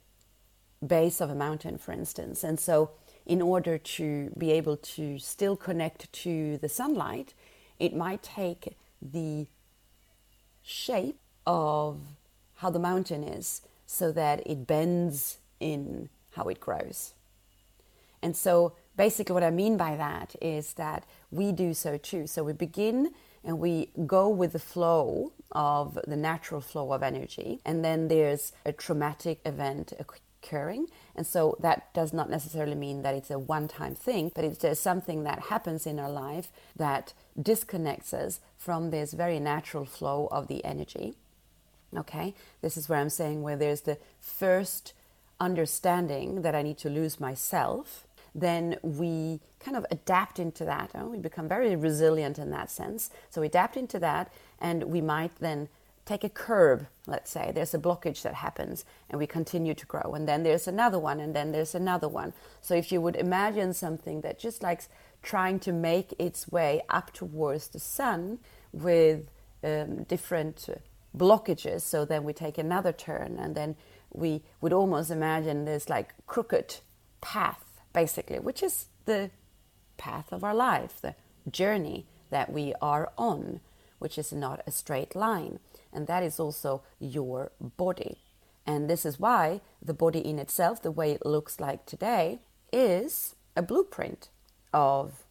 base 0.84 1.20
of 1.20 1.30
a 1.30 1.34
mountain, 1.34 1.78
for 1.78 1.92
instance. 1.92 2.42
And 2.42 2.58
so, 2.58 2.90
in 3.24 3.40
order 3.40 3.78
to 3.78 4.32
be 4.36 4.50
able 4.50 4.76
to 4.76 5.18
still 5.18 5.56
connect 5.56 6.12
to 6.12 6.58
the 6.58 6.68
sunlight, 6.68 7.34
it 7.78 7.94
might 7.94 8.22
take 8.22 8.76
the 9.00 9.46
shape 10.62 11.20
of 11.46 12.00
how 12.56 12.70
the 12.70 12.80
mountain 12.80 13.22
is 13.22 13.62
so 13.86 14.10
that 14.12 14.44
it 14.44 14.66
bends 14.66 15.38
in 15.60 16.08
how 16.32 16.44
it 16.44 16.58
grows. 16.58 17.14
And 18.22 18.36
so 18.36 18.74
basically, 18.96 19.34
what 19.34 19.42
I 19.42 19.50
mean 19.50 19.76
by 19.76 19.96
that 19.96 20.34
is 20.40 20.74
that 20.74 21.04
we 21.30 21.52
do 21.52 21.74
so 21.74 21.96
too. 21.96 22.26
So 22.26 22.44
we 22.44 22.52
begin 22.52 23.12
and 23.44 23.58
we 23.58 23.90
go 24.06 24.28
with 24.28 24.52
the 24.52 24.58
flow 24.58 25.32
of 25.50 25.98
the 26.06 26.16
natural 26.16 26.60
flow 26.60 26.92
of 26.92 27.02
energy, 27.02 27.60
and 27.64 27.84
then 27.84 28.08
there's 28.08 28.52
a 28.64 28.72
traumatic 28.72 29.40
event 29.44 29.92
occurring. 29.98 30.86
And 31.16 31.26
so 31.26 31.56
that 31.60 31.92
does 31.92 32.12
not 32.12 32.30
necessarily 32.30 32.74
mean 32.76 33.02
that 33.02 33.14
it's 33.14 33.30
a 33.30 33.38
one 33.38 33.68
time 33.68 33.94
thing, 33.94 34.30
but 34.34 34.44
it's 34.44 34.80
something 34.80 35.24
that 35.24 35.40
happens 35.40 35.86
in 35.86 35.98
our 35.98 36.10
life 36.10 36.50
that 36.76 37.14
disconnects 37.40 38.14
us 38.14 38.40
from 38.56 38.90
this 38.90 39.12
very 39.12 39.40
natural 39.40 39.84
flow 39.84 40.28
of 40.30 40.46
the 40.46 40.64
energy. 40.64 41.14
Okay, 41.96 42.34
this 42.62 42.76
is 42.76 42.88
where 42.88 43.00
I'm 43.00 43.10
saying 43.10 43.42
where 43.42 43.56
there's 43.56 43.82
the 43.82 43.98
first 44.20 44.94
understanding 45.38 46.42
that 46.42 46.54
I 46.54 46.62
need 46.62 46.78
to 46.78 46.88
lose 46.88 47.20
myself, 47.20 48.06
then 48.34 48.76
we 48.82 49.40
kind 49.60 49.76
of 49.76 49.86
adapt 49.90 50.38
into 50.38 50.64
that. 50.64 50.90
Oh, 50.94 51.08
we 51.08 51.18
become 51.18 51.48
very 51.48 51.76
resilient 51.76 52.38
in 52.38 52.50
that 52.50 52.70
sense. 52.70 53.10
So 53.30 53.40
we 53.40 53.46
adapt 53.46 53.76
into 53.76 53.98
that, 53.98 54.32
and 54.60 54.84
we 54.84 55.00
might 55.00 55.36
then 55.36 55.68
take 56.04 56.24
a 56.24 56.28
curb, 56.28 56.86
let's 57.06 57.30
say. 57.30 57.52
There's 57.54 57.74
a 57.74 57.78
blockage 57.78 58.22
that 58.22 58.34
happens, 58.34 58.84
and 59.08 59.18
we 59.18 59.26
continue 59.26 59.74
to 59.74 59.86
grow. 59.86 60.14
And 60.14 60.26
then 60.26 60.42
there's 60.42 60.66
another 60.66 60.98
one, 60.98 61.20
and 61.20 61.34
then 61.34 61.52
there's 61.52 61.74
another 61.74 62.08
one. 62.08 62.32
So 62.60 62.74
if 62.74 62.90
you 62.90 63.00
would 63.00 63.16
imagine 63.16 63.72
something 63.72 64.22
that 64.22 64.38
just 64.38 64.62
like 64.62 64.82
trying 65.22 65.60
to 65.60 65.72
make 65.72 66.14
its 66.18 66.50
way 66.50 66.82
up 66.88 67.12
towards 67.12 67.68
the 67.68 67.78
sun 67.78 68.40
with 68.72 69.30
um, 69.62 70.02
different 70.04 70.68
blockages. 71.16 71.82
So 71.82 72.04
then 72.04 72.24
we 72.24 72.32
take 72.32 72.58
another 72.58 72.92
turn, 72.92 73.36
and 73.38 73.54
then 73.54 73.76
we 74.12 74.42
would 74.60 74.72
almost 74.72 75.10
imagine 75.10 75.64
this 75.64 75.88
like 75.88 76.14
crooked 76.26 76.76
path, 77.20 77.71
basically, 77.92 78.38
which 78.38 78.62
is 78.62 78.86
the 79.04 79.30
path 79.96 80.32
of 80.32 80.44
our 80.44 80.54
life, 80.54 81.00
the 81.00 81.14
journey 81.50 82.06
that 82.30 82.52
we 82.52 82.74
are 82.80 83.12
on, 83.16 83.60
which 83.98 84.18
is 84.18 84.32
not 84.32 84.62
a 84.66 84.70
straight 84.70 85.14
line. 85.14 85.58
And 85.92 86.06
that 86.06 86.22
is 86.22 86.40
also 86.40 86.82
your 86.98 87.52
body. 87.60 88.18
And 88.66 88.88
this 88.88 89.04
is 89.04 89.18
why 89.18 89.60
the 89.80 89.94
body 89.94 90.20
in 90.20 90.38
itself, 90.38 90.82
the 90.82 90.90
way 90.90 91.12
it 91.12 91.26
looks 91.26 91.60
like 91.60 91.84
today, 91.84 92.40
is 92.72 93.34
a 93.56 93.62
blueprint 93.62 94.30
of 94.72 95.24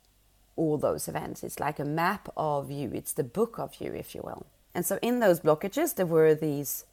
all 0.55 0.77
those 0.77 1.07
events. 1.07 1.43
It's 1.43 1.59
like 1.59 1.79
a 1.79 1.85
map 1.85 2.29
of 2.37 2.69
you, 2.69 2.91
it's 2.93 3.13
the 3.13 3.23
book 3.23 3.57
of 3.57 3.75
you, 3.79 3.93
if 3.93 4.13
you 4.13 4.21
will. 4.23 4.45
And 4.73 4.85
so, 4.85 4.99
in 5.01 5.19
those 5.19 5.39
blockages, 5.39 5.95
there 5.95 6.05
were 6.05 6.35
these 6.35 6.85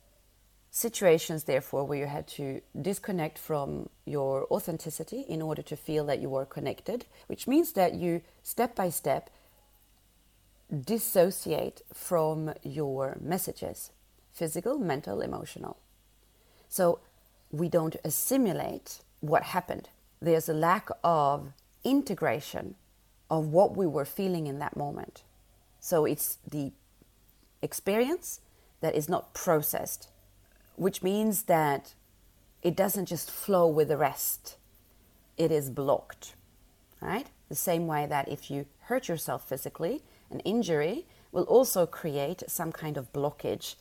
situations, 0.70 1.44
therefore, 1.44 1.84
where 1.84 1.98
you 1.98 2.06
had 2.06 2.26
to 2.28 2.60
disconnect 2.80 3.38
from 3.38 3.88
your 4.04 4.46
authenticity 4.50 5.20
in 5.28 5.42
order 5.42 5.62
to 5.62 5.76
feel 5.76 6.04
that 6.06 6.20
you 6.20 6.28
were 6.28 6.44
connected, 6.44 7.06
which 7.26 7.46
means 7.46 7.72
that 7.72 7.94
you 7.94 8.22
step 8.42 8.74
by 8.74 8.90
step 8.90 9.30
dissociate 10.84 11.80
from 11.92 12.52
your 12.62 13.16
messages 13.20 13.90
physical, 14.32 14.78
mental, 14.78 15.20
emotional. 15.20 15.78
So, 16.68 17.00
we 17.50 17.68
don't 17.68 17.96
assimilate 18.04 19.00
what 19.20 19.42
happened. 19.42 19.88
There's 20.20 20.48
a 20.48 20.54
lack 20.54 20.90
of 21.02 21.52
integration 21.82 22.76
of 23.30 23.46
what 23.46 23.76
we 23.76 23.86
were 23.86 24.04
feeling 24.04 24.46
in 24.46 24.60
that 24.60 24.76
moment. 24.76 25.22
So, 25.80 26.04
it's 26.04 26.38
the 26.48 26.70
experience 27.62 28.40
that 28.80 28.94
is 28.94 29.08
not 29.08 29.34
processed, 29.34 30.08
which 30.78 31.02
means 31.02 31.44
that 31.44 31.94
it 32.62 32.76
doesn't 32.76 33.06
just 33.06 33.30
flow 33.30 33.66
with 33.66 33.88
the 33.88 33.96
rest, 33.96 34.56
it 35.36 35.50
is 35.50 35.70
blocked. 35.70 36.34
Right? 37.00 37.28
The 37.48 37.54
same 37.54 37.86
way 37.86 38.06
that 38.06 38.28
if 38.28 38.50
you 38.50 38.66
hurt 38.82 39.08
yourself 39.08 39.48
physically, 39.48 40.02
an 40.30 40.40
injury 40.40 41.06
will 41.30 41.44
also 41.44 41.86
create 41.86 42.42
some 42.48 42.72
kind 42.72 42.96
of 42.96 43.12
blockage. 43.12 43.76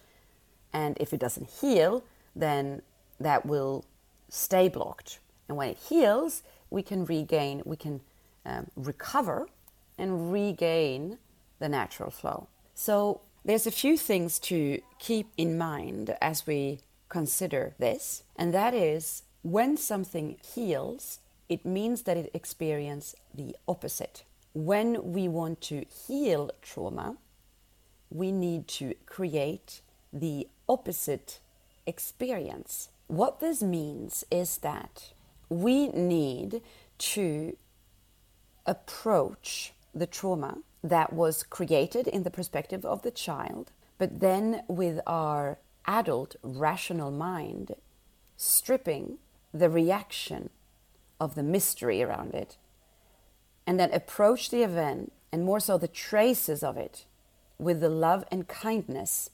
And 0.73 0.97
if 0.99 1.13
it 1.13 1.19
doesn't 1.19 1.49
heal, 1.49 2.03
then 2.35 2.81
that 3.19 3.45
will 3.45 3.85
stay 4.29 4.67
blocked. 4.67 5.19
And 5.47 5.57
when 5.57 5.69
it 5.69 5.77
heals, 5.77 6.43
we 6.69 6.83
can 6.83 7.05
regain, 7.05 7.61
we 7.65 7.77
can 7.77 8.01
um, 8.45 8.67
recover 8.75 9.47
and 9.97 10.31
regain 10.31 11.17
the 11.59 11.69
natural 11.69 12.11
flow. 12.11 12.47
So 12.75 13.21
there's 13.43 13.65
a 13.65 13.71
few 13.71 13.97
things 13.97 14.39
to 14.39 14.81
keep 14.99 15.31
in 15.37 15.57
mind 15.57 16.15
as 16.21 16.45
we 16.45 16.79
consider 17.09 17.73
this, 17.79 18.23
and 18.35 18.53
that 18.53 18.73
is 18.73 19.23
when 19.41 19.77
something 19.77 20.37
heals, 20.53 21.19
it 21.47 21.65
means 21.65 22.01
that 22.03 22.17
it 22.17 22.31
experiences 22.33 23.15
the 23.33 23.55
opposite. 23.67 24.23
When 24.53 25.13
we 25.13 25.27
want 25.27 25.61
to 25.61 25.85
heal 26.07 26.51
trauma, 26.61 27.17
we 28.09 28.31
need 28.31 28.67
to 28.69 28.95
create 29.05 29.81
the 30.11 30.47
opposite 30.67 31.39
experience. 31.85 32.89
What 33.07 33.39
this 33.39 33.61
means 33.61 34.25
is 34.29 34.57
that 34.59 35.13
we 35.49 35.87
need 35.89 36.61
to 36.97 37.55
approach 38.65 39.73
the 39.95 40.07
trauma 40.07 40.57
that 40.83 41.13
was 41.13 41.43
created 41.43 42.07
in 42.07 42.23
the 42.23 42.31
perspective 42.31 42.85
of 42.85 43.01
the 43.01 43.11
child, 43.11 43.71
but 43.97 44.19
then 44.19 44.63
with 44.67 44.99
our 45.07 45.57
adult 45.87 46.35
rational 46.43 47.11
mind 47.11 47.75
stripping 48.35 49.17
the 49.53 49.69
reaction 49.69 50.49
of 51.19 51.35
the 51.35 51.43
mystery 51.43 52.03
around 52.03 52.33
it, 52.33 52.57
and 53.65 53.79
then 53.79 53.91
approach 53.91 54.49
the 54.49 54.61
event 54.61 55.11
and 55.31 55.43
more 55.43 55.59
so 55.59 55.77
the 55.77 55.87
traces 55.87 56.63
of 56.63 56.77
it 56.77 57.05
with 57.57 57.79
the 57.79 57.89
love 57.89 58.23
and 58.31 58.47
kindness 58.47 59.29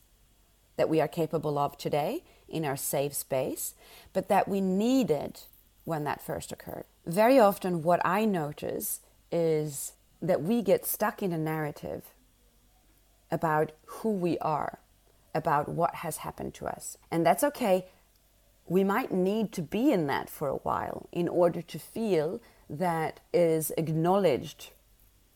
that 0.77 0.89
we 0.89 1.01
are 1.01 1.07
capable 1.07 1.57
of 1.57 1.77
today 1.77 2.23
in 2.47 2.65
our 2.65 2.77
safe 2.77 3.13
space, 3.13 3.75
but 4.13 4.29
that 4.29 4.47
we 4.47 4.61
needed 4.61 5.41
when 5.83 6.03
that 6.03 6.21
first 6.21 6.51
occurred. 6.51 6.85
Very 7.05 7.37
often, 7.39 7.83
what 7.83 7.99
I 8.05 8.25
notice 8.25 9.01
is 9.31 9.93
that 10.21 10.41
we 10.41 10.61
get 10.61 10.85
stuck 10.85 11.21
in 11.21 11.33
a 11.33 11.37
narrative 11.37 12.13
about 13.29 13.71
who 13.85 14.11
we 14.11 14.37
are, 14.39 14.79
about 15.33 15.69
what 15.69 15.95
has 15.95 16.17
happened 16.17 16.53
to 16.55 16.67
us. 16.67 16.97
And 17.11 17.25
that's 17.25 17.43
okay. 17.43 17.85
We 18.67 18.83
might 18.83 19.11
need 19.11 19.51
to 19.53 19.61
be 19.61 19.91
in 19.91 20.07
that 20.07 20.29
for 20.29 20.47
a 20.47 20.57
while 20.57 21.07
in 21.11 21.27
order 21.27 21.61
to 21.61 21.79
feel 21.79 22.41
that 22.69 23.19
is 23.33 23.71
acknowledged 23.77 24.71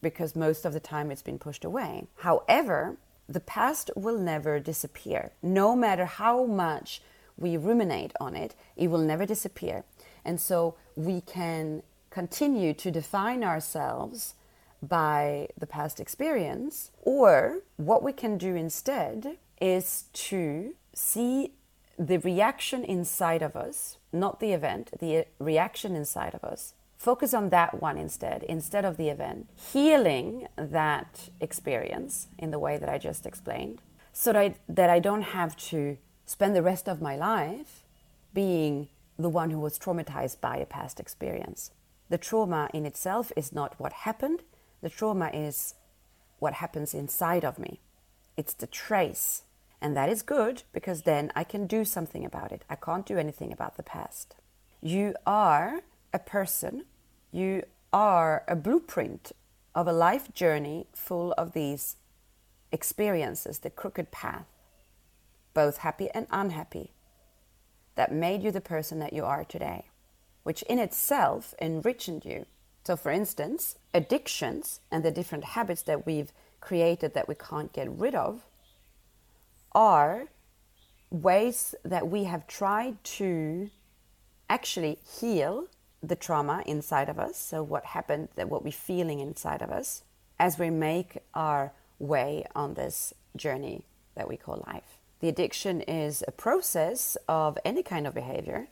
because 0.02 0.36
most 0.36 0.66
of 0.66 0.74
the 0.74 0.80
time 0.80 1.12
it's 1.12 1.22
been 1.22 1.40
pushed 1.40 1.66
away. 1.66 2.08
However, 2.18 2.98
the 3.28 3.40
past 3.40 3.92
will 3.96 4.18
never 4.18 4.60
disappear. 4.60 5.32
No 5.42 5.76
matter 5.76 6.06
how 6.06 6.46
much 6.46 7.02
we 7.38 7.58
ruminate 7.58 8.14
on 8.20 8.36
it, 8.36 8.56
it 8.76 8.88
will 8.88 9.02
never 9.02 9.26
disappear. 9.26 9.84
And 10.24 10.40
so 10.40 10.76
we 10.96 11.22
can 11.22 11.84
continue 12.10 12.74
to 12.74 12.92
define 12.92 13.44
ourselves 13.44 14.36
by 14.82 15.50
the 15.58 15.68
past 15.68 16.00
experience, 16.00 16.92
or 17.02 17.60
what 17.78 18.04
we 18.04 18.14
can 18.14 18.38
do 18.38 18.56
instead 18.56 19.38
is 19.60 20.06
to 20.14 20.74
see 20.94 21.54
the 21.98 22.20
reaction 22.20 22.84
inside 22.84 23.42
of 23.42 23.56
us, 23.56 23.98
not 24.14 24.40
the 24.40 24.54
event, 24.54 24.92
the 25.00 25.18
uh, 25.18 25.24
reaction 25.40 25.96
inside 25.96 26.36
of 26.36 26.44
us. 26.44 26.74
Focus 26.98 27.34
on 27.34 27.50
that 27.50 27.82
one 27.82 27.98
instead, 27.98 28.44
instead 28.44 28.86
of 28.86 28.98
the 28.98 29.10
event. 29.10 29.50
Healing 29.56 30.48
that 30.56 31.30
experience 31.40 32.28
in 32.38 32.52
the 32.52 32.60
way 32.60 32.78
that 32.78 32.90
I 32.90 32.98
just 32.98 33.26
explained, 33.26 33.82
so 34.14 34.34
that 34.34 34.40
I, 34.40 34.56
that 34.70 34.90
I 34.90 35.00
don't 35.00 35.22
have 35.22 35.56
to 35.58 35.98
spend 36.26 36.56
the 36.56 36.64
rest 36.64 36.88
of 36.88 37.02
my 37.02 37.16
life 37.16 37.84
being 38.34 38.90
the 39.18 39.30
one 39.30 39.50
who 39.50 39.60
was 39.60 39.80
traumatized 39.80 40.42
by 40.42 40.58
a 40.58 40.66
past 40.66 41.00
experience. 41.00 41.72
The 42.10 42.18
trauma 42.18 42.70
in 42.74 42.86
itself 42.86 43.32
is 43.36 43.52
not 43.52 43.80
what 43.80 43.94
happened, 43.94 44.44
the 44.82 44.90
trauma 44.90 45.30
is 45.34 45.76
what 46.40 46.54
happens 46.54 46.94
inside 46.94 47.44
of 47.44 47.58
me. 47.58 47.80
It's 48.38 48.54
the 48.54 48.68
trace. 48.68 49.44
And 49.82 49.96
that 49.96 50.10
is 50.10 50.22
good 50.22 50.64
because 50.74 51.04
then 51.04 51.32
I 51.36 51.44
can 51.44 51.68
do 51.68 51.86
something 51.86 52.26
about 52.26 52.52
it. 52.52 52.64
I 52.70 52.76
can't 52.76 53.06
do 53.06 53.18
anything 53.18 53.52
about 53.52 53.78
the 53.78 53.84
past. 53.84 54.36
You 54.82 55.16
are 55.26 55.82
a 56.14 56.20
person, 56.20 56.86
you 57.32 57.64
are 57.94 58.44
a 58.48 58.56
blueprint 58.56 59.32
of 59.76 59.88
a 59.88 59.94
life 59.94 60.34
journey 60.34 60.88
full 60.94 61.34
of 61.34 61.54
these 61.54 61.98
experiences, 62.72 63.60
the 63.60 63.70
crooked 63.70 64.12
path, 64.12 64.48
both 65.54 65.78
happy 65.78 66.10
and 66.14 66.28
unhappy, 66.32 66.92
that 67.96 68.12
made 68.12 68.44
you 68.44 68.52
the 68.52 68.62
person 68.62 69.00
that 69.00 69.14
you 69.14 69.24
are 69.26 69.44
today, 69.44 69.86
which 70.44 70.64
in 70.64 70.80
itself 70.80 71.54
enriched 71.62 72.26
you. 72.26 72.46
So, 72.84 72.96
for 72.96 73.12
instance, 73.12 73.76
addictions 73.94 74.80
and 74.92 75.04
the 75.04 75.12
different 75.12 75.44
habits 75.44 75.82
that 75.84 76.06
we've 76.06 76.32
created 76.62 77.14
that 77.14 77.28
we 77.28 77.36
can't 77.36 77.74
get 77.74 77.90
rid 77.90 78.16
of 78.16 78.47
are 79.74 80.28
ways 81.10 81.76
that 81.84 82.08
we 82.08 82.26
have 82.26 82.48
tried 82.48 83.04
to 83.04 83.70
actually 84.50 85.00
heal 85.20 85.68
the 86.02 86.16
trauma 86.16 86.64
inside 86.66 87.10
of 87.10 87.20
us. 87.20 87.38
So, 87.38 87.64
what 87.64 87.86
happened, 87.86 88.30
that 88.36 88.50
what 88.50 88.64
we're 88.64 88.72
feeling 88.72 89.20
inside 89.20 89.62
of 89.62 89.70
us, 89.70 90.04
as 90.40 90.60
we 90.60 90.70
make 90.70 91.18
our 91.34 91.74
way 92.00 92.46
on 92.56 92.76
this 92.76 93.14
journey 93.36 93.84
that 94.16 94.28
we 94.28 94.38
call 94.38 94.64
life. 94.68 95.00
The 95.20 95.30
addiction 95.30 95.82
is 95.82 96.24
a 96.28 96.32
process 96.32 97.18
of 97.28 97.58
any 97.66 97.82
kind 97.82 98.06
of 98.06 98.14
behavior 98.14 98.68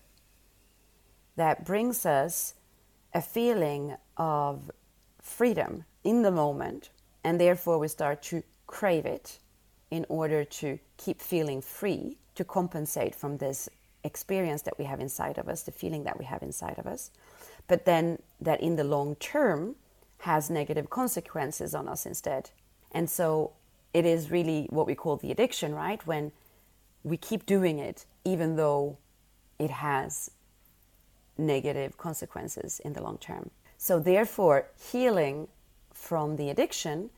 that 1.35 1.65
brings 1.65 2.05
us 2.05 2.53
a 3.13 3.21
feeling 3.21 3.95
of 4.17 4.71
freedom 5.21 5.85
in 6.03 6.21
the 6.21 6.31
moment, 6.31 6.91
and 7.23 7.39
therefore 7.39 7.79
we 7.79 7.87
start 7.87 8.21
to 8.23 8.43
crave 8.67 9.05
it 9.05 9.39
in 9.91 10.05
order 10.09 10.43
to 10.43 10.79
keep 10.97 11.21
feeling 11.21 11.61
free 11.61 12.17
to 12.35 12.43
compensate 12.43 13.15
from 13.15 13.37
this 13.37 13.69
experience 14.03 14.61
that 14.63 14.77
we 14.77 14.85
have 14.85 14.99
inside 14.99 15.37
of 15.37 15.47
us, 15.47 15.63
the 15.63 15.71
feeling 15.71 16.03
that 16.03 16.19
we 16.19 16.25
have 16.25 16.43
inside 16.43 16.77
of 16.77 16.85
us, 16.85 17.11
but 17.67 17.85
then 17.85 18.19
that 18.39 18.61
in 18.61 18.75
the 18.75 18.83
long 18.83 19.15
term 19.15 19.75
has 20.19 20.49
negative 20.49 20.89
consequences 20.89 21.73
on 21.75 21.87
us 21.87 22.05
instead. 22.05 22.49
And 22.91 23.09
so 23.09 23.51
it 23.93 24.05
is 24.05 24.31
really 24.31 24.67
what 24.69 24.87
we 24.87 24.95
call 24.95 25.17
the 25.17 25.31
addiction, 25.31 25.73
right? 25.73 26.05
When 26.05 26.31
we 27.03 27.17
keep 27.17 27.45
doing 27.45 27.79
it, 27.79 28.05
even 28.23 28.55
though 28.55 28.97
it 29.59 29.69
has 29.69 30.31
negative 31.37 31.97
consequences 31.97 32.79
in 32.83 32.93
the 32.93 33.01
long 33.01 33.17
term. 33.17 33.51
So, 33.77 33.99
therefore, 33.99 34.67
healing 34.91 35.47
from 35.93 36.37
the 36.37 36.49
addiction 36.49 37.09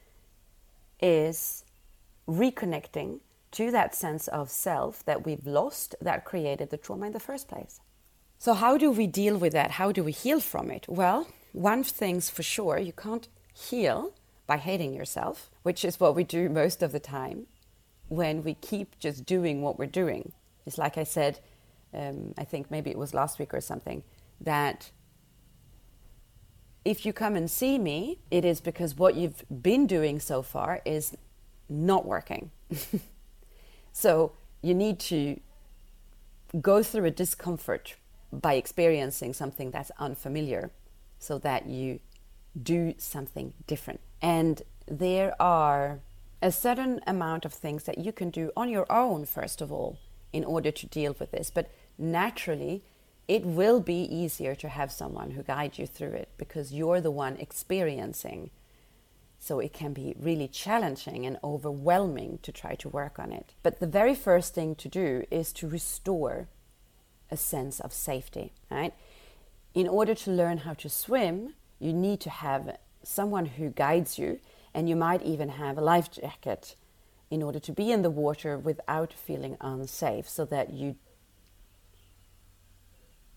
is 0.99 1.63
reconnecting 2.27 3.19
to 3.51 3.71
that 3.71 3.95
sense 3.95 4.27
of 4.27 4.49
self 4.49 5.03
that 5.05 5.25
we've 5.25 5.45
lost 5.45 5.95
that 6.01 6.25
created 6.25 6.69
the 6.69 6.77
trauma 6.77 7.07
in 7.07 7.13
the 7.13 7.19
first 7.19 7.47
place. 7.47 7.79
So, 8.37 8.53
how 8.53 8.77
do 8.77 8.91
we 8.91 9.07
deal 9.07 9.37
with 9.37 9.53
that? 9.53 9.71
How 9.71 9.91
do 9.91 10.03
we 10.03 10.11
heal 10.11 10.39
from 10.39 10.69
it? 10.69 10.85
Well, 10.87 11.27
one 11.53 11.83
thing's 11.83 12.29
for 12.29 12.43
sure 12.43 12.77
you 12.77 12.93
can't 12.93 13.27
heal 13.53 14.13
by 14.45 14.57
hating 14.57 14.93
yourself, 14.93 15.49
which 15.63 15.83
is 15.83 15.99
what 15.99 16.15
we 16.15 16.23
do 16.23 16.49
most 16.49 16.83
of 16.83 16.91
the 16.91 16.99
time 16.99 17.47
when 18.09 18.43
we 18.43 18.53
keep 18.53 18.97
just 18.99 19.25
doing 19.25 19.61
what 19.61 19.79
we're 19.79 19.85
doing. 19.85 20.31
It's 20.65 20.77
like 20.77 20.97
I 20.97 21.03
said, 21.03 21.39
um, 21.93 22.33
I 22.37 22.43
think 22.43 22.69
maybe 22.69 22.89
it 22.89 22.97
was 22.97 23.13
last 23.13 23.39
week 23.39 23.53
or 23.53 23.61
something, 23.61 24.03
that 24.39 24.91
if 26.85 27.05
you 27.05 27.11
come 27.11 27.35
and 27.35 27.49
see 27.49 27.77
me, 27.77 28.19
it 28.31 28.45
is 28.45 28.61
because 28.61 28.95
what 28.95 29.15
you've 29.15 29.43
been 29.61 29.87
doing 29.87 30.19
so 30.19 30.41
far 30.41 30.81
is 30.85 31.17
not 31.69 32.05
working. 32.05 32.51
so 33.93 34.33
you 34.61 34.73
need 34.73 34.99
to 34.99 35.39
go 36.61 36.81
through 36.83 37.05
a 37.05 37.11
discomfort 37.11 37.95
by 38.31 38.53
experiencing 38.53 39.33
something 39.33 39.71
that's 39.71 39.91
unfamiliar 39.99 40.71
so 41.19 41.37
that 41.39 41.67
you 41.67 41.99
do 42.61 42.93
something 42.97 43.53
different. 43.65 43.99
And 44.21 44.61
there 44.87 45.39
are 45.41 45.99
a 46.41 46.51
certain 46.51 47.01
amount 47.07 47.45
of 47.45 47.53
things 47.53 47.83
that 47.83 47.97
you 47.97 48.11
can 48.11 48.29
do 48.29 48.51
on 48.55 48.69
your 48.69 48.91
own, 48.91 49.25
first 49.25 49.61
of 49.61 49.71
all, 49.71 49.97
in 50.31 50.43
order 50.43 50.71
to 50.71 50.85
deal 50.85 51.15
with 51.19 51.31
this. 51.31 51.49
But 51.49 51.71
naturally, 51.97 52.83
it 53.27 53.43
will 53.43 53.79
be 53.79 54.03
easier 54.03 54.55
to 54.55 54.69
have 54.69 54.91
someone 54.91 55.31
who 55.31 55.43
guides 55.43 55.79
you 55.79 55.87
through 55.87 56.13
it 56.13 56.29
because 56.37 56.73
you're 56.73 57.01
the 57.01 57.11
one 57.11 57.37
experiencing. 57.37 58.51
So 59.39 59.59
it 59.59 59.73
can 59.73 59.93
be 59.93 60.15
really 60.19 60.47
challenging 60.47 61.25
and 61.25 61.37
overwhelming 61.43 62.39
to 62.41 62.51
try 62.51 62.75
to 62.75 62.89
work 62.89 63.19
on 63.19 63.31
it. 63.31 63.53
But 63.63 63.79
the 63.79 63.87
very 63.87 64.15
first 64.15 64.53
thing 64.53 64.75
to 64.75 64.89
do 64.89 65.25
is 65.29 65.53
to 65.53 65.67
restore 65.67 66.47
a 67.29 67.37
sense 67.37 67.79
of 67.79 67.93
safety, 67.93 68.53
right? 68.69 68.93
In 69.73 69.87
order 69.87 70.15
to 70.15 70.31
learn 70.31 70.59
how 70.59 70.73
to 70.75 70.89
swim, 70.89 71.53
you 71.79 71.93
need 71.93 72.19
to 72.21 72.29
have 72.29 72.77
someone 73.03 73.45
who 73.45 73.69
guides 73.69 74.17
you 74.17 74.39
and 74.73 74.89
you 74.89 74.95
might 74.95 75.21
even 75.21 75.49
have 75.49 75.77
a 75.77 75.81
life 75.81 76.11
jacket 76.11 76.75
in 77.29 77.43
order 77.43 77.59
to 77.59 77.71
be 77.71 77.91
in 77.91 78.01
the 78.01 78.09
water 78.09 78.57
without 78.57 79.13
feeling 79.13 79.57
unsafe 79.61 80.27
so 80.27 80.45
that 80.45 80.73
you 80.73 80.95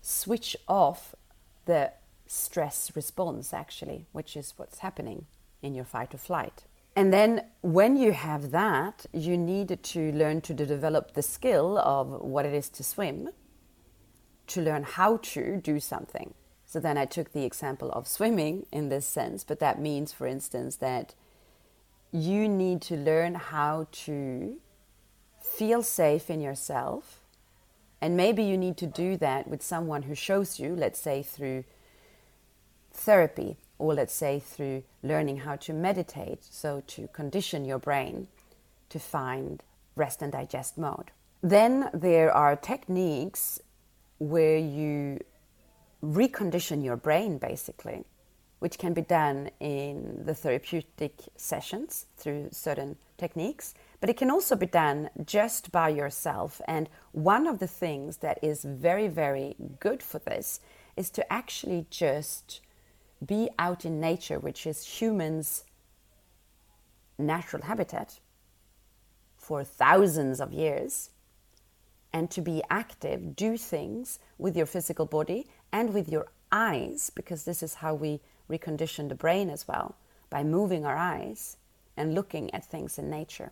switch 0.01 0.55
off 0.67 1.15
the 1.65 1.91
stress 2.25 2.91
response 2.95 3.53
actually 3.53 4.05
which 4.11 4.35
is 4.35 4.53
what's 4.57 4.79
happening 4.79 5.25
in 5.61 5.73
your 5.73 5.85
fight 5.85 6.13
or 6.13 6.17
flight. 6.17 6.63
And 6.95 7.13
then 7.13 7.45
when 7.61 7.95
you 7.95 8.11
have 8.11 8.51
that 8.51 9.05
you 9.13 9.37
need 9.37 9.81
to 9.81 10.11
learn 10.11 10.41
to 10.41 10.53
develop 10.53 11.13
the 11.13 11.21
skill 11.21 11.77
of 11.77 12.09
what 12.21 12.45
it 12.45 12.53
is 12.53 12.69
to 12.69 12.83
swim 12.83 13.29
to 14.47 14.61
learn 14.61 14.83
how 14.83 15.17
to 15.17 15.57
do 15.57 15.79
something. 15.79 16.33
So 16.65 16.79
then 16.79 16.97
i 16.97 17.05
took 17.05 17.31
the 17.31 17.45
example 17.45 17.91
of 17.91 18.07
swimming 18.07 18.65
in 18.71 18.89
this 18.89 19.07
sense 19.07 19.43
but 19.43 19.59
that 19.59 19.79
means 19.79 20.11
for 20.13 20.27
instance 20.27 20.77
that 20.77 21.15
you 22.11 22.47
need 22.49 22.81
to 22.81 22.95
learn 22.95 23.35
how 23.35 23.87
to 23.91 24.57
feel 25.41 25.81
safe 25.83 26.29
in 26.29 26.41
yourself. 26.41 27.19
And 28.01 28.17
maybe 28.17 28.43
you 28.43 28.57
need 28.57 28.77
to 28.77 28.87
do 28.87 29.17
that 29.17 29.47
with 29.47 29.61
someone 29.61 30.03
who 30.03 30.15
shows 30.15 30.59
you, 30.59 30.75
let's 30.75 30.99
say 30.99 31.21
through 31.21 31.63
therapy, 32.91 33.57
or 33.81 33.95
let's 33.95 34.13
say 34.13 34.39
through 34.39 34.83
learning 35.01 35.37
how 35.37 35.55
to 35.55 35.73
meditate, 35.73 36.43
so 36.43 36.83
to 36.85 37.07
condition 37.07 37.65
your 37.65 37.79
brain 37.79 38.27
to 38.89 38.99
find 38.99 39.63
rest 39.95 40.21
and 40.21 40.31
digest 40.31 40.77
mode. 40.77 41.09
Then 41.41 41.89
there 41.91 42.31
are 42.31 42.55
techniques 42.55 43.59
where 44.19 44.57
you 44.57 45.19
recondition 46.03 46.83
your 46.83 46.95
brain 46.95 47.39
basically, 47.39 48.03
which 48.59 48.77
can 48.77 48.93
be 48.93 49.01
done 49.01 49.49
in 49.59 50.21
the 50.25 50.35
therapeutic 50.35 51.13
sessions 51.35 52.05
through 52.17 52.49
certain 52.51 52.97
techniques, 53.17 53.73
but 53.99 54.09
it 54.11 54.17
can 54.17 54.29
also 54.29 54.55
be 54.55 54.67
done 54.67 55.09
just 55.25 55.71
by 55.71 55.89
yourself. 55.89 56.61
And 56.67 56.87
one 57.13 57.47
of 57.47 57.57
the 57.57 57.67
things 57.67 58.17
that 58.17 58.37
is 58.43 58.63
very, 58.63 59.07
very 59.07 59.55
good 59.79 60.03
for 60.03 60.19
this 60.19 60.59
is 60.95 61.09
to 61.11 61.33
actually 61.33 61.87
just 61.89 62.61
be 63.25 63.49
out 63.59 63.85
in 63.85 63.99
nature, 63.99 64.39
which 64.39 64.65
is 64.65 64.85
humans' 64.85 65.63
natural 67.17 67.63
habitat 67.63 68.19
for 69.37 69.63
thousands 69.63 70.39
of 70.39 70.53
years 70.53 71.09
and 72.13 72.29
to 72.31 72.41
be 72.41 72.61
active, 72.69 73.35
do 73.35 73.57
things 73.57 74.19
with 74.37 74.55
your 74.57 74.65
physical 74.65 75.05
body 75.05 75.47
and 75.71 75.93
with 75.93 76.09
your 76.09 76.27
eyes, 76.51 77.09
because 77.15 77.45
this 77.45 77.63
is 77.63 77.75
how 77.75 77.93
we 77.93 78.19
recondition 78.49 79.07
the 79.07 79.15
brain 79.15 79.49
as 79.49 79.67
well 79.67 79.95
by 80.29 80.43
moving 80.43 80.85
our 80.85 80.97
eyes 80.97 81.57
and 81.95 82.13
looking 82.13 82.53
at 82.53 82.65
things 82.65 82.97
in 82.97 83.09
nature, 83.09 83.51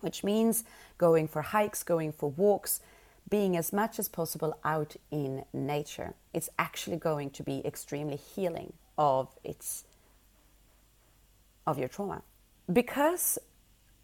which 0.00 0.24
means 0.24 0.64
going 0.98 1.28
for 1.28 1.42
hikes, 1.42 1.82
going 1.82 2.12
for 2.12 2.30
walks, 2.30 2.80
being 3.28 3.56
as 3.56 3.72
much 3.72 3.98
as 3.98 4.08
possible 4.08 4.58
out 4.64 4.96
in 5.10 5.44
nature. 5.52 6.14
It's 6.34 6.50
actually 6.58 6.96
going 6.96 7.30
to 7.30 7.42
be 7.42 7.62
extremely 7.64 8.16
healing 8.16 8.74
of 8.98 9.28
its 9.42 9.84
of 11.66 11.78
your 11.78 11.88
trauma. 11.88 12.22
Because 12.72 13.38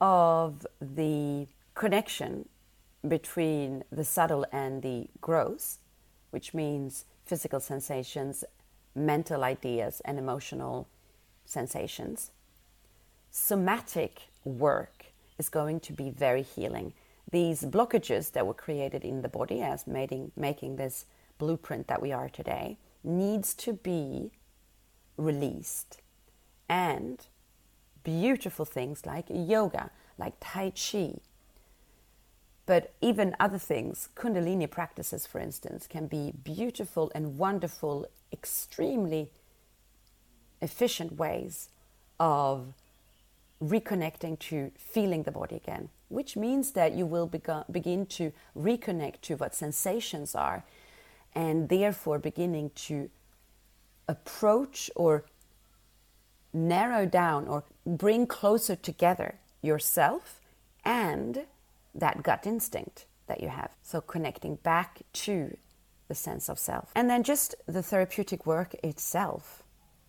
of 0.00 0.66
the 0.80 1.46
connection 1.74 2.48
between 3.06 3.84
the 3.90 4.04
subtle 4.04 4.44
and 4.52 4.82
the 4.82 5.08
gross, 5.20 5.78
which 6.30 6.54
means 6.54 7.04
physical 7.24 7.60
sensations, 7.60 8.44
mental 8.94 9.44
ideas, 9.44 10.00
and 10.04 10.18
emotional 10.18 10.88
sensations. 11.44 12.30
Somatic 13.30 14.28
work 14.44 15.06
is 15.38 15.48
going 15.48 15.80
to 15.80 15.92
be 15.92 16.10
very 16.10 16.42
healing. 16.42 16.92
These 17.30 17.62
blockages 17.62 18.32
that 18.32 18.46
were 18.46 18.54
created 18.54 19.04
in 19.04 19.22
the 19.22 19.28
body 19.28 19.60
as 19.60 19.86
making, 19.86 20.32
making 20.36 20.76
this 20.76 21.04
blueprint 21.36 21.86
that 21.88 22.02
we 22.02 22.12
are 22.12 22.28
today 22.28 22.78
needs 23.04 23.54
to 23.54 23.72
be 23.72 24.30
released. 25.16 26.00
And 26.68 27.26
beautiful 28.02 28.64
things 28.64 29.04
like 29.04 29.26
yoga, 29.28 29.90
like 30.16 30.34
Tai 30.40 30.70
Chi, 30.70 31.14
but 32.68 32.92
even 33.00 33.34
other 33.40 33.56
things, 33.56 34.10
Kundalini 34.14 34.70
practices, 34.70 35.26
for 35.26 35.38
instance, 35.38 35.86
can 35.86 36.06
be 36.06 36.32
beautiful 36.44 37.10
and 37.14 37.38
wonderful, 37.38 38.06
extremely 38.30 39.30
efficient 40.60 41.16
ways 41.16 41.70
of 42.20 42.74
reconnecting 43.62 44.38
to 44.38 44.70
feeling 44.78 45.24
the 45.24 45.32
body 45.32 45.56
again, 45.56 45.88
which 46.08 46.36
means 46.36 46.72
that 46.72 46.92
you 46.92 47.06
will 47.06 47.26
begin 47.26 48.06
to 48.06 48.32
reconnect 48.56 49.20
to 49.22 49.36
what 49.36 49.54
sensations 49.54 50.34
are 50.34 50.64
and 51.34 51.68
therefore 51.68 52.18
beginning 52.18 52.70
to 52.74 53.10
approach 54.08 54.90
or 54.96 55.24
narrow 56.52 57.04
down 57.04 57.46
or 57.46 57.64
bring 57.84 58.26
closer 58.26 58.74
together 58.74 59.34
yourself 59.60 60.40
and 60.84 61.44
that 61.94 62.22
gut 62.22 62.46
instinct 62.46 63.06
that 63.26 63.42
you 63.42 63.48
have. 63.48 63.70
So 63.82 64.00
connecting 64.00 64.56
back 64.56 65.02
to 65.12 65.56
the 66.08 66.14
sense 66.14 66.48
of 66.48 66.58
self. 66.58 66.90
And 66.94 67.10
then 67.10 67.22
just 67.22 67.54
the 67.66 67.82
therapeutic 67.82 68.46
work 68.46 68.74
itself 68.82 69.62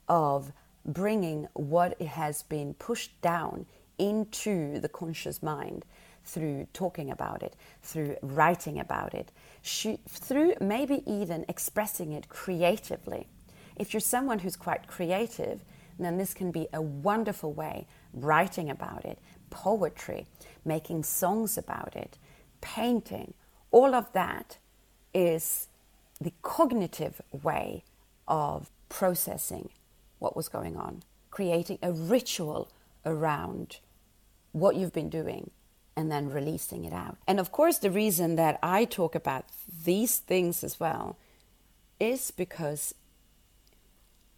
of 0.07 0.53
bringing 0.93 1.47
what 1.53 2.01
has 2.01 2.43
been 2.43 2.73
pushed 2.73 3.19
down 3.21 3.65
into 3.97 4.79
the 4.79 4.89
conscious 4.89 5.43
mind 5.43 5.85
through 6.25 6.67
talking 6.73 7.09
about 7.09 7.43
it, 7.43 7.55
through 7.81 8.15
writing 8.21 8.79
about 8.79 9.13
it, 9.13 9.31
through 9.63 10.53
maybe 10.61 11.03
even 11.05 11.45
expressing 11.47 12.11
it 12.11 12.29
creatively. 12.29 13.27
If 13.75 13.93
you're 13.93 14.01
someone 14.01 14.39
who's 14.39 14.55
quite 14.55 14.87
creative, 14.87 15.63
then 15.97 16.17
this 16.17 16.33
can 16.33 16.51
be 16.51 16.67
a 16.73 16.81
wonderful 16.81 17.53
way 17.53 17.87
writing 18.13 18.69
about 18.69 19.05
it, 19.05 19.19
poetry, 19.49 20.27
making 20.65 21.03
songs 21.03 21.57
about 21.57 21.95
it, 21.95 22.17
painting, 22.61 23.33
all 23.71 23.93
of 23.93 24.11
that 24.13 24.57
is 25.13 25.67
the 26.19 26.33
cognitive 26.41 27.21
way 27.31 27.83
of 28.27 28.69
processing 28.89 29.69
what 30.19 30.35
was 30.35 30.49
going 30.49 30.77
on, 30.77 31.03
creating 31.31 31.79
a 31.81 31.91
ritual 31.91 32.71
around 33.05 33.77
what 34.51 34.75
you've 34.75 34.93
been 34.93 35.09
doing 35.09 35.51
and 35.95 36.11
then 36.11 36.29
releasing 36.29 36.85
it 36.85 36.93
out. 36.93 37.17
And 37.27 37.39
of 37.39 37.51
course, 37.51 37.77
the 37.77 37.91
reason 37.91 38.35
that 38.35 38.59
I 38.63 38.85
talk 38.85 39.15
about 39.15 39.45
these 39.85 40.17
things 40.17 40.63
as 40.63 40.79
well 40.79 41.17
is 41.99 42.31
because 42.31 42.93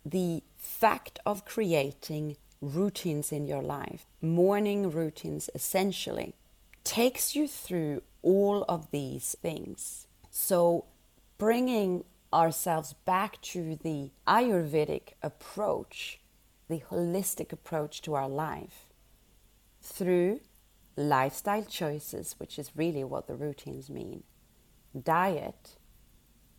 the 0.06 0.41
fact 0.58 1.20
of 1.26 1.46
creating 1.46 2.38
routines 2.62 3.32
in 3.32 3.46
your 3.46 3.62
life, 3.62 4.06
morning 4.22 4.91
routines 4.91 5.50
essentially, 5.54 6.34
takes 6.84 7.36
you 7.36 7.48
through 7.48 8.02
all 8.22 8.63
of 8.67 8.89
these 8.91 9.36
things. 9.41 10.08
So, 10.30 10.86
bringing 11.38 12.04
ourselves 12.34 12.94
back 13.06 13.41
to 13.41 13.78
the 13.82 14.12
Ayurvedic 14.28 15.13
approach, 15.22 16.20
the 16.70 16.80
holistic 16.89 17.52
approach 17.52 18.02
to 18.04 18.13
our 18.13 18.30
life, 18.30 18.86
through 19.82 20.39
lifestyle 20.96 21.63
choices, 21.63 22.36
which 22.38 22.58
is 22.60 22.72
really 22.76 23.04
what 23.04 23.28
the 23.28 23.36
routines 23.36 23.89
mean, 23.89 24.24
diet, 25.04 25.78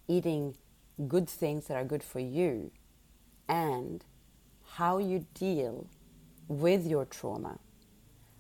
eating 0.09 0.57
good 1.09 1.29
things 1.29 1.67
that 1.67 1.77
are 1.77 1.85
good 1.85 2.03
for 2.03 2.21
you, 2.21 2.71
and 3.49 4.05
how 4.73 4.99
you 4.99 5.27
deal 5.35 5.87
with 6.49 6.87
your 6.87 7.05
trauma, 7.05 7.59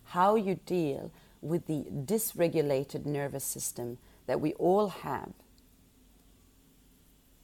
how 0.04 0.34
you 0.34 0.58
deal 0.66 1.12
with 1.40 1.66
the 1.66 1.84
dysregulated 1.90 3.04
nervous 3.04 3.44
system 3.44 3.98
that 4.26 4.40
we 4.40 4.52
all 4.54 4.88
have. 4.88 5.32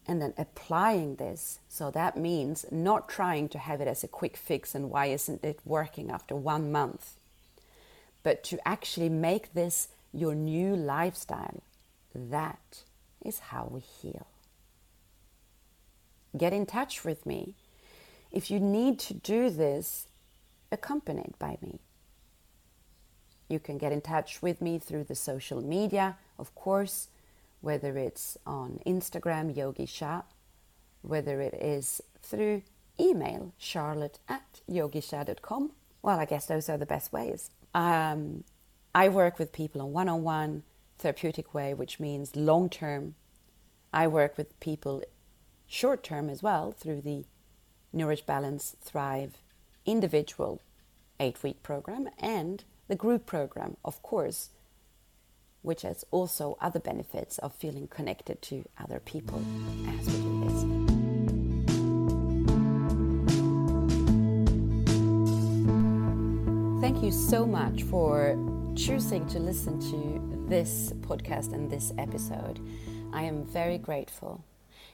And 0.09 0.23
then 0.23 0.33
applying 0.39 1.17
this. 1.17 1.59
So 1.69 1.91
that 1.91 2.17
means 2.17 2.65
not 2.71 3.11
trying 3.11 3.51
to 3.51 3.59
have 3.59 3.83
it 3.83 3.87
as 3.87 4.03
a 4.03 4.09
quick 4.09 4.39
fix 4.39 4.75
and 4.75 4.91
why 4.91 5.07
isn't 5.07 5.45
it 5.45 5.61
working 5.67 6.11
after 6.11 6.35
one 6.35 6.73
month, 6.73 7.19
but 8.23 8.43
to 8.45 8.59
actually 8.67 9.11
make 9.11 9.53
this 9.53 9.89
your 10.15 10.35
new 10.35 10.75
lifestyle. 10.75 11.63
That 12.15 12.83
is 13.23 13.39
how 13.39 13.69
we 13.71 13.81
heal. 13.81 14.27
Get 16.37 16.55
in 16.55 16.65
touch 16.65 17.05
with 17.05 17.27
me 17.27 17.55
if 18.33 18.51
you 18.51 18.61
need 18.61 18.99
to 19.01 19.15
do 19.15 19.51
this 19.51 20.07
accompanied 20.73 21.35
by 21.39 21.59
me. 21.61 21.81
You 23.49 23.59
can 23.59 23.79
get 23.79 23.93
in 23.93 24.01
touch 24.01 24.43
with 24.43 24.61
me 24.61 24.79
through 24.79 25.05
the 25.05 25.15
social 25.15 25.61
media, 25.63 26.17
of 26.39 26.55
course, 26.55 27.09
whether 27.61 27.97
it's 27.97 28.37
on 28.47 28.81
Instagram, 28.87 29.57
Yogi 29.57 29.87
Shah, 29.87 30.23
whether 31.03 31.41
it 31.41 31.55
is 31.55 32.01
through 32.23 32.63
email, 33.01 33.53
charlotte 33.59 34.19
at 34.29 34.61
yogishah.com. 34.71 35.73
Well, 36.03 36.19
I 36.19 36.25
guess 36.25 36.47
those 36.47 36.69
are 36.69 36.79
the 36.79 36.87
best 36.87 37.13
ways. 37.13 37.51
Um, 37.75 38.45
I 38.95 39.09
work 39.09 39.39
with 39.39 39.53
people 39.53 39.81
on 39.83 39.93
one 39.93 40.09
on 40.09 40.23
one 40.23 40.63
therapeutic 40.99 41.55
way, 41.55 41.75
which 41.75 42.01
means 42.01 42.35
long 42.35 42.69
term. 42.69 43.15
I 43.93 44.07
work 44.07 44.37
with 44.37 44.59
people 44.61 45.03
short 45.67 46.03
term 46.03 46.29
as 46.29 46.43
well 46.43 46.73
through 46.73 47.03
the 47.03 47.25
Nourish 47.93 48.23
Balance 48.23 48.77
Thrive 48.81 49.39
individual 49.87 50.61
eight 51.21 51.43
week 51.43 51.63
program 51.63 52.09
and 52.19 52.65
the 52.89 52.97
group 52.97 53.27
program, 53.27 53.77
of 53.85 54.03
course, 54.03 54.51
which 55.63 55.83
has 55.83 56.05
also 56.11 56.57
other 56.61 56.81
benefits 56.81 57.39
of 57.39 57.55
feeling 57.55 57.89
connected 57.89 58.41
to 58.43 58.65
other 58.79 59.01
people 59.01 59.43
as 59.99 60.07
we 60.07 60.13
do 60.23 60.45
this. 60.45 60.89
Thank 66.81 67.03
you 67.03 67.11
so 67.13 67.45
much 67.45 67.83
for 67.85 68.37
choosing 68.77 69.27
to 69.29 69.39
listen 69.39 69.81
to 69.81 70.47
this 70.49 70.93
podcast 71.01 71.53
and 71.53 71.71
this 71.71 71.93
episode. 71.99 72.61
I 73.13 73.23
am 73.23 73.45
very 73.45 73.79
grateful. 73.79 74.45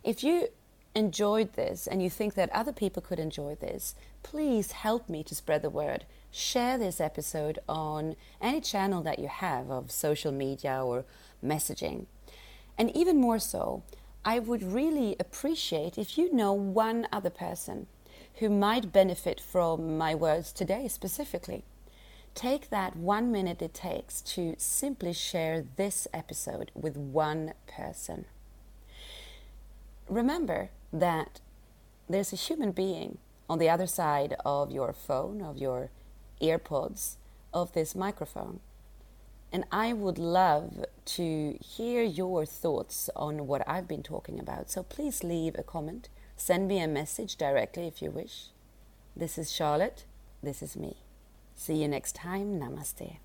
If 0.02 0.24
you 0.24 0.48
enjoyed 0.94 1.54
this 1.54 1.86
and 1.86 2.02
you 2.02 2.10
think 2.10 2.34
that 2.34 2.50
other 2.50 2.72
people 2.72 3.02
could 3.02 3.18
enjoy 3.18 3.54
this, 3.54 3.94
please 4.22 4.72
help 4.72 5.08
me 5.08 5.22
to 5.24 5.34
spread 5.34 5.62
the 5.62 5.70
word. 5.70 6.04
Share 6.30 6.78
this 6.78 7.00
episode 7.00 7.58
on 7.68 8.16
any 8.40 8.60
channel 8.60 9.02
that 9.02 9.18
you 9.18 9.28
have 9.28 9.70
of 9.70 9.90
social 9.90 10.32
media 10.32 10.82
or 10.84 11.04
messaging. 11.44 12.06
And 12.76 12.94
even 12.96 13.20
more 13.20 13.38
so, 13.38 13.82
I 14.24 14.38
would 14.38 14.62
really 14.62 15.16
appreciate 15.20 15.98
if 15.98 16.16
you 16.16 16.32
know 16.32 16.52
one 16.52 17.06
other 17.12 17.30
person 17.30 17.86
who 18.36 18.48
might 18.48 18.92
benefit 18.92 19.40
from 19.40 19.96
my 19.98 20.14
words 20.14 20.52
today 20.52 20.88
specifically. 20.88 21.64
Take 22.34 22.70
that 22.70 22.96
one 22.96 23.30
minute 23.30 23.62
it 23.62 23.74
takes 23.74 24.20
to 24.22 24.56
simply 24.58 25.12
share 25.12 25.64
this 25.76 26.08
episode 26.12 26.72
with 26.74 26.96
one 26.96 27.54
person. 27.68 28.24
Remember 30.08 30.70
that 30.94 31.40
there's 32.08 32.32
a 32.32 32.36
human 32.36 32.70
being 32.70 33.18
on 33.50 33.58
the 33.58 33.68
other 33.68 33.86
side 33.86 34.34
of 34.44 34.70
your 34.70 34.92
phone, 34.92 35.42
of 35.42 35.58
your 35.58 35.90
earpods, 36.40 37.16
of 37.52 37.72
this 37.72 37.94
microphone. 37.94 38.60
And 39.52 39.64
I 39.70 39.92
would 39.92 40.18
love 40.18 40.84
to 41.04 41.58
hear 41.64 42.02
your 42.02 42.46
thoughts 42.46 43.10
on 43.14 43.46
what 43.46 43.62
I've 43.68 43.86
been 43.86 44.02
talking 44.02 44.40
about. 44.40 44.70
So 44.70 44.82
please 44.82 45.22
leave 45.22 45.54
a 45.58 45.62
comment. 45.62 46.08
Send 46.36 46.66
me 46.66 46.80
a 46.80 46.88
message 46.88 47.36
directly 47.36 47.86
if 47.86 48.02
you 48.02 48.10
wish. 48.10 48.46
This 49.16 49.38
is 49.38 49.52
Charlotte. 49.52 50.04
This 50.42 50.62
is 50.62 50.76
me. 50.76 50.96
See 51.54 51.82
you 51.82 51.88
next 51.88 52.16
time. 52.16 52.58
Namaste. 52.60 53.18